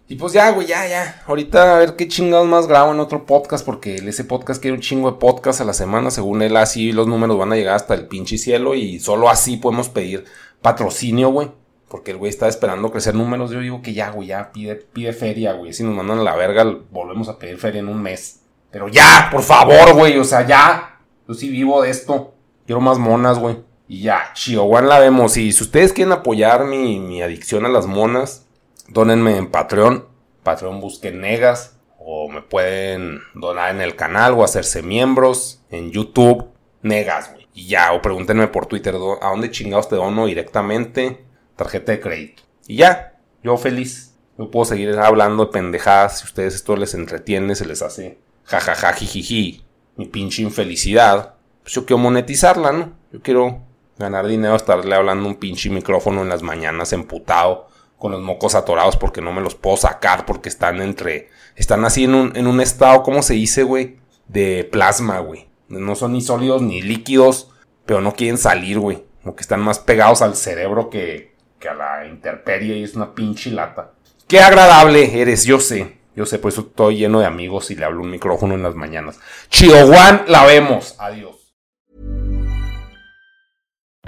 Y 0.07 0.15
pues 0.15 0.33
ya, 0.33 0.51
güey, 0.51 0.67
ya, 0.67 0.87
ya. 0.87 1.23
Ahorita 1.25 1.75
a 1.75 1.79
ver 1.79 1.95
qué 1.95 2.07
chingados 2.07 2.47
más 2.47 2.67
grabo 2.67 2.91
en 2.91 2.99
otro 2.99 3.25
podcast. 3.25 3.65
Porque 3.65 3.95
ese 3.95 4.23
podcast 4.23 4.61
quiere 4.61 4.75
un 4.75 4.81
chingo 4.81 5.11
de 5.11 5.17
podcast 5.17 5.61
a 5.61 5.65
la 5.65 5.73
semana. 5.73 6.11
Según 6.11 6.43
él, 6.43 6.55
así 6.57 6.91
los 6.91 7.07
números 7.07 7.39
van 7.39 7.51
a 7.51 7.55
llegar 7.55 7.75
hasta 7.75 7.95
el 7.95 8.07
pinche 8.07 8.37
cielo. 8.37 8.75
Y 8.75 8.99
solo 8.99 9.29
así 9.29 9.57
podemos 9.57 9.89
pedir 9.89 10.25
patrocinio, 10.61 11.29
güey. 11.29 11.49
Porque 11.87 12.11
el 12.11 12.17
güey 12.17 12.29
está 12.29 12.47
esperando 12.47 12.91
crecer 12.91 13.15
números. 13.15 13.49
Yo 13.49 13.59
digo 13.59 13.81
que 13.81 13.93
ya, 13.93 14.11
güey, 14.11 14.27
ya 14.27 14.51
pide, 14.51 14.75
pide 14.75 15.11
feria, 15.11 15.53
güey. 15.53 15.73
Si 15.73 15.83
nos 15.83 15.95
mandan 15.95 16.19
a 16.19 16.23
la 16.23 16.35
verga, 16.35 16.63
volvemos 16.91 17.27
a 17.27 17.39
pedir 17.39 17.57
feria 17.57 17.79
en 17.79 17.87
un 17.87 18.01
mes. 18.01 18.41
Pero 18.69 18.87
ya, 18.87 19.29
por 19.31 19.41
favor, 19.41 19.93
güey. 19.95 20.19
O 20.19 20.23
sea, 20.23 20.45
ya. 20.45 20.99
Yo 21.27 21.33
sí 21.33 21.49
vivo 21.49 21.81
de 21.81 21.89
esto. 21.89 22.35
Quiero 22.67 22.79
más 22.79 22.99
monas, 22.99 23.39
güey. 23.39 23.57
Y 23.87 24.03
ya, 24.03 24.31
Chihuahua 24.35 24.81
la 24.81 24.99
vemos. 24.99 25.35
Y 25.37 25.51
si 25.51 25.63
ustedes 25.63 25.93
quieren 25.93 26.11
apoyar 26.11 26.65
mi, 26.65 26.99
mi 26.99 27.23
adicción 27.23 27.65
a 27.65 27.69
las 27.69 27.87
monas 27.87 28.44
Dónenme 28.87 29.37
en 29.37 29.47
Patreon. 29.47 30.07
Patreon 30.43 30.79
busquen 30.79 31.21
negas. 31.21 31.77
O 31.97 32.29
me 32.29 32.41
pueden 32.41 33.21
donar 33.33 33.73
en 33.73 33.81
el 33.81 33.95
canal 33.95 34.33
o 34.33 34.43
hacerse 34.43 34.83
miembros. 34.83 35.63
En 35.69 35.91
YouTube. 35.91 36.49
Negas, 36.81 37.31
güey. 37.33 37.47
Y 37.53 37.67
ya, 37.67 37.93
o 37.93 38.01
pregúntenme 38.01 38.47
por 38.47 38.67
Twitter 38.67 38.95
a 38.95 39.29
dónde 39.29 39.49
chingados 39.49 39.89
te 39.89 39.95
dono 39.95 40.25
directamente. 40.27 41.25
Tarjeta 41.55 41.93
de 41.93 41.99
crédito. 41.99 42.43
Y 42.67 42.77
ya, 42.77 43.17
yo 43.43 43.57
feliz. 43.57 44.15
Yo 44.37 44.51
puedo 44.51 44.65
seguir 44.65 44.97
hablando 44.99 45.45
de 45.45 45.51
pendejadas. 45.51 46.19
Si 46.19 46.25
ustedes 46.25 46.55
esto 46.55 46.75
les 46.75 46.93
entretiene, 46.93 47.55
se 47.55 47.65
les 47.65 47.81
hace 47.81 48.19
jajaja, 48.43 48.93
jijiji. 48.93 49.63
Mi 49.95 50.05
pinche 50.05 50.41
infelicidad. 50.41 51.35
Pues 51.63 51.73
yo 51.73 51.85
quiero 51.85 51.99
monetizarla, 51.99 52.71
¿no? 52.71 52.93
Yo 53.11 53.21
quiero 53.21 53.63
ganar 53.97 54.27
dinero, 54.27 54.55
estarle 54.55 54.93
hablando 54.93 55.27
un 55.27 55.35
pinche 55.35 55.69
micrófono 55.69 56.21
en 56.21 56.29
las 56.29 56.43
mañanas 56.43 56.91
emputado 56.93 57.69
con 57.97 58.11
los 58.11 58.21
mocos 58.21 58.55
atorados 58.55 58.97
porque 58.97 59.21
no 59.21 59.31
me 59.31 59.41
los 59.41 59.55
puedo 59.55 59.77
sacar 59.77 60.25
porque 60.25 60.49
están 60.49 60.81
entre... 60.81 61.29
Están 61.55 61.85
así 61.85 62.03
en 62.03 62.15
un, 62.15 62.35
en 62.35 62.47
un 62.47 62.59
estado, 62.59 63.03
¿cómo 63.03 63.21
se 63.23 63.35
dice, 63.35 63.63
güey? 63.63 63.97
De 64.27 64.67
plasma, 64.69 65.19
güey. 65.19 65.47
No 65.69 65.95
son 65.95 66.13
ni 66.13 66.21
sólidos 66.21 66.61
ni 66.61 66.81
líquidos, 66.81 67.51
pero 67.85 68.01
no 68.01 68.13
quieren 68.13 68.37
salir, 68.37 68.79
güey. 68.79 69.03
Como 69.23 69.35
que 69.35 69.41
están 69.41 69.61
más 69.61 69.79
pegados 69.79 70.21
al 70.21 70.35
cerebro 70.35 70.89
que, 70.89 71.35
que 71.59 71.69
a 71.69 71.73
la 71.73 72.05
intemperie 72.07 72.77
y 72.77 72.83
es 72.83 72.95
una 72.95 73.15
pinche 73.15 73.51
lata. 73.51 73.93
Qué 74.27 74.39
agradable 74.39 75.21
eres, 75.21 75.45
yo 75.45 75.59
sé. 75.59 75.97
Yo 76.15 76.25
sé, 76.25 76.39
por 76.39 76.51
eso 76.51 76.61
estoy 76.61 76.97
lleno 76.97 77.19
de 77.19 77.25
amigos 77.25 77.71
y 77.71 77.75
le 77.75 77.85
hablo 77.85 78.01
un 78.01 78.09
micrófono 78.09 78.53
en 78.53 78.63
las 78.63 78.75
mañanas. 78.75 79.19
Chihuahua, 79.49 80.23
la 80.27 80.45
vemos. 80.45 80.95
Adiós. 80.97 81.44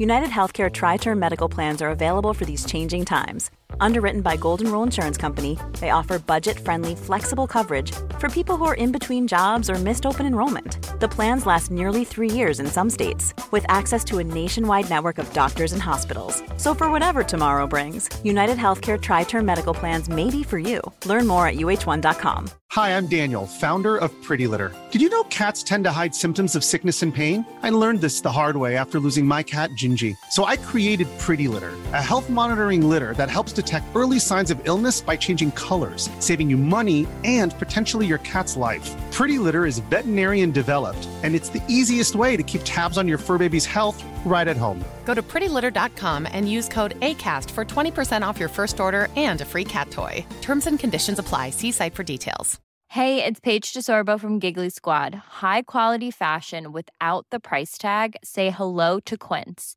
United 0.00 0.30
Healthcare 0.30 0.72
Tri 0.72 0.96
Term 0.96 1.18
Medical 1.18 1.46
Plans 1.46 1.82
are 1.82 1.90
available 1.90 2.32
for 2.32 2.46
these 2.46 2.64
changing 2.64 3.04
times. 3.04 3.50
Underwritten 3.80 4.22
by 4.22 4.36
Golden 4.36 4.72
Rule 4.72 4.82
Insurance 4.82 5.18
Company, 5.18 5.58
they 5.78 5.90
offer 5.90 6.18
budget 6.18 6.58
friendly, 6.58 6.94
flexible 6.94 7.46
coverage 7.46 7.92
for 8.18 8.28
people 8.30 8.56
who 8.56 8.64
are 8.64 8.74
in 8.74 8.92
between 8.92 9.28
jobs 9.28 9.68
or 9.68 9.74
missed 9.74 10.06
open 10.06 10.24
enrollment. 10.26 10.78
The 11.00 11.08
plans 11.08 11.44
last 11.46 11.70
nearly 11.70 12.04
three 12.04 12.30
years 12.30 12.60
in 12.60 12.66
some 12.66 12.88
states, 12.88 13.34
with 13.50 13.66
access 13.68 14.02
to 14.04 14.18
a 14.18 14.24
nationwide 14.24 14.88
network 14.88 15.18
of 15.18 15.30
doctors 15.34 15.72
and 15.72 15.82
hospitals. 15.82 16.42
So, 16.56 16.74
for 16.74 16.90
whatever 16.90 17.22
tomorrow 17.22 17.66
brings, 17.66 18.08
United 18.24 18.56
Healthcare 18.56 19.00
Tri 19.00 19.24
Term 19.24 19.44
Medical 19.44 19.74
Plans 19.74 20.08
may 20.08 20.30
be 20.30 20.42
for 20.42 20.58
you. 20.58 20.80
Learn 21.04 21.26
more 21.26 21.46
at 21.46 21.56
uh1.com. 21.56 22.50
Hi, 22.72 22.96
I'm 22.96 23.08
Daniel, 23.08 23.48
founder 23.48 23.96
of 23.96 24.12
Pretty 24.22 24.46
Litter. 24.46 24.72
Did 24.92 25.02
you 25.02 25.08
know 25.08 25.24
cats 25.24 25.64
tend 25.64 25.82
to 25.84 25.90
hide 25.90 26.14
symptoms 26.14 26.54
of 26.54 26.62
sickness 26.62 27.02
and 27.02 27.12
pain? 27.12 27.44
I 27.62 27.70
learned 27.70 28.00
this 28.00 28.20
the 28.20 28.30
hard 28.30 28.56
way 28.56 28.76
after 28.76 29.00
losing 29.00 29.26
my 29.26 29.42
cat, 29.42 29.70
Gingy. 29.90 30.16
So 30.30 30.44
I 30.44 30.56
created 30.56 31.08
Pretty 31.18 31.48
Litter, 31.48 31.72
a 31.92 32.02
health 32.02 32.30
monitoring 32.30 32.88
litter 32.88 33.14
that 33.14 33.30
helps 33.30 33.52
detect 33.52 33.86
early 33.96 34.20
signs 34.20 34.50
of 34.50 34.60
illness 34.64 35.00
by 35.00 35.16
changing 35.16 35.50
colors, 35.52 36.08
saving 36.20 36.48
you 36.48 36.56
money 36.56 37.06
and 37.24 37.58
potentially 37.58 38.06
your 38.06 38.18
cat's 38.18 38.56
life. 38.56 38.88
Pretty 39.10 39.38
Litter 39.38 39.66
is 39.66 39.78
veterinarian 39.90 40.52
developed, 40.52 41.08
and 41.24 41.34
it's 41.34 41.48
the 41.48 41.62
easiest 41.68 42.14
way 42.14 42.36
to 42.36 42.42
keep 42.44 42.60
tabs 42.64 42.98
on 42.98 43.08
your 43.08 43.18
fur 43.18 43.38
baby's 43.38 43.66
health 43.66 44.02
right 44.24 44.46
at 44.46 44.56
home. 44.56 44.84
Go 45.04 45.14
to 45.14 45.22
prettylitter.com 45.22 46.28
and 46.30 46.48
use 46.48 46.68
code 46.68 46.98
ACAST 47.00 47.50
for 47.50 47.64
20% 47.64 48.22
off 48.22 48.38
your 48.38 48.48
first 48.48 48.78
order 48.78 49.08
and 49.16 49.40
a 49.40 49.44
free 49.44 49.64
cat 49.64 49.90
toy. 49.90 50.24
Terms 50.40 50.66
and 50.66 50.78
conditions 50.78 51.18
apply. 51.18 51.50
See 51.50 51.72
site 51.72 51.94
for 51.94 52.04
details. 52.04 52.60
Hey, 52.94 53.24
it's 53.24 53.38
Paige 53.38 53.72
DeSorbo 53.72 54.18
from 54.18 54.40
Giggly 54.40 54.68
Squad. 54.68 55.14
High 55.14 55.62
quality 55.62 56.10
fashion 56.10 56.72
without 56.72 57.24
the 57.30 57.38
price 57.38 57.78
tag? 57.78 58.16
Say 58.24 58.50
hello 58.50 58.98
to 59.06 59.16
Quince. 59.16 59.76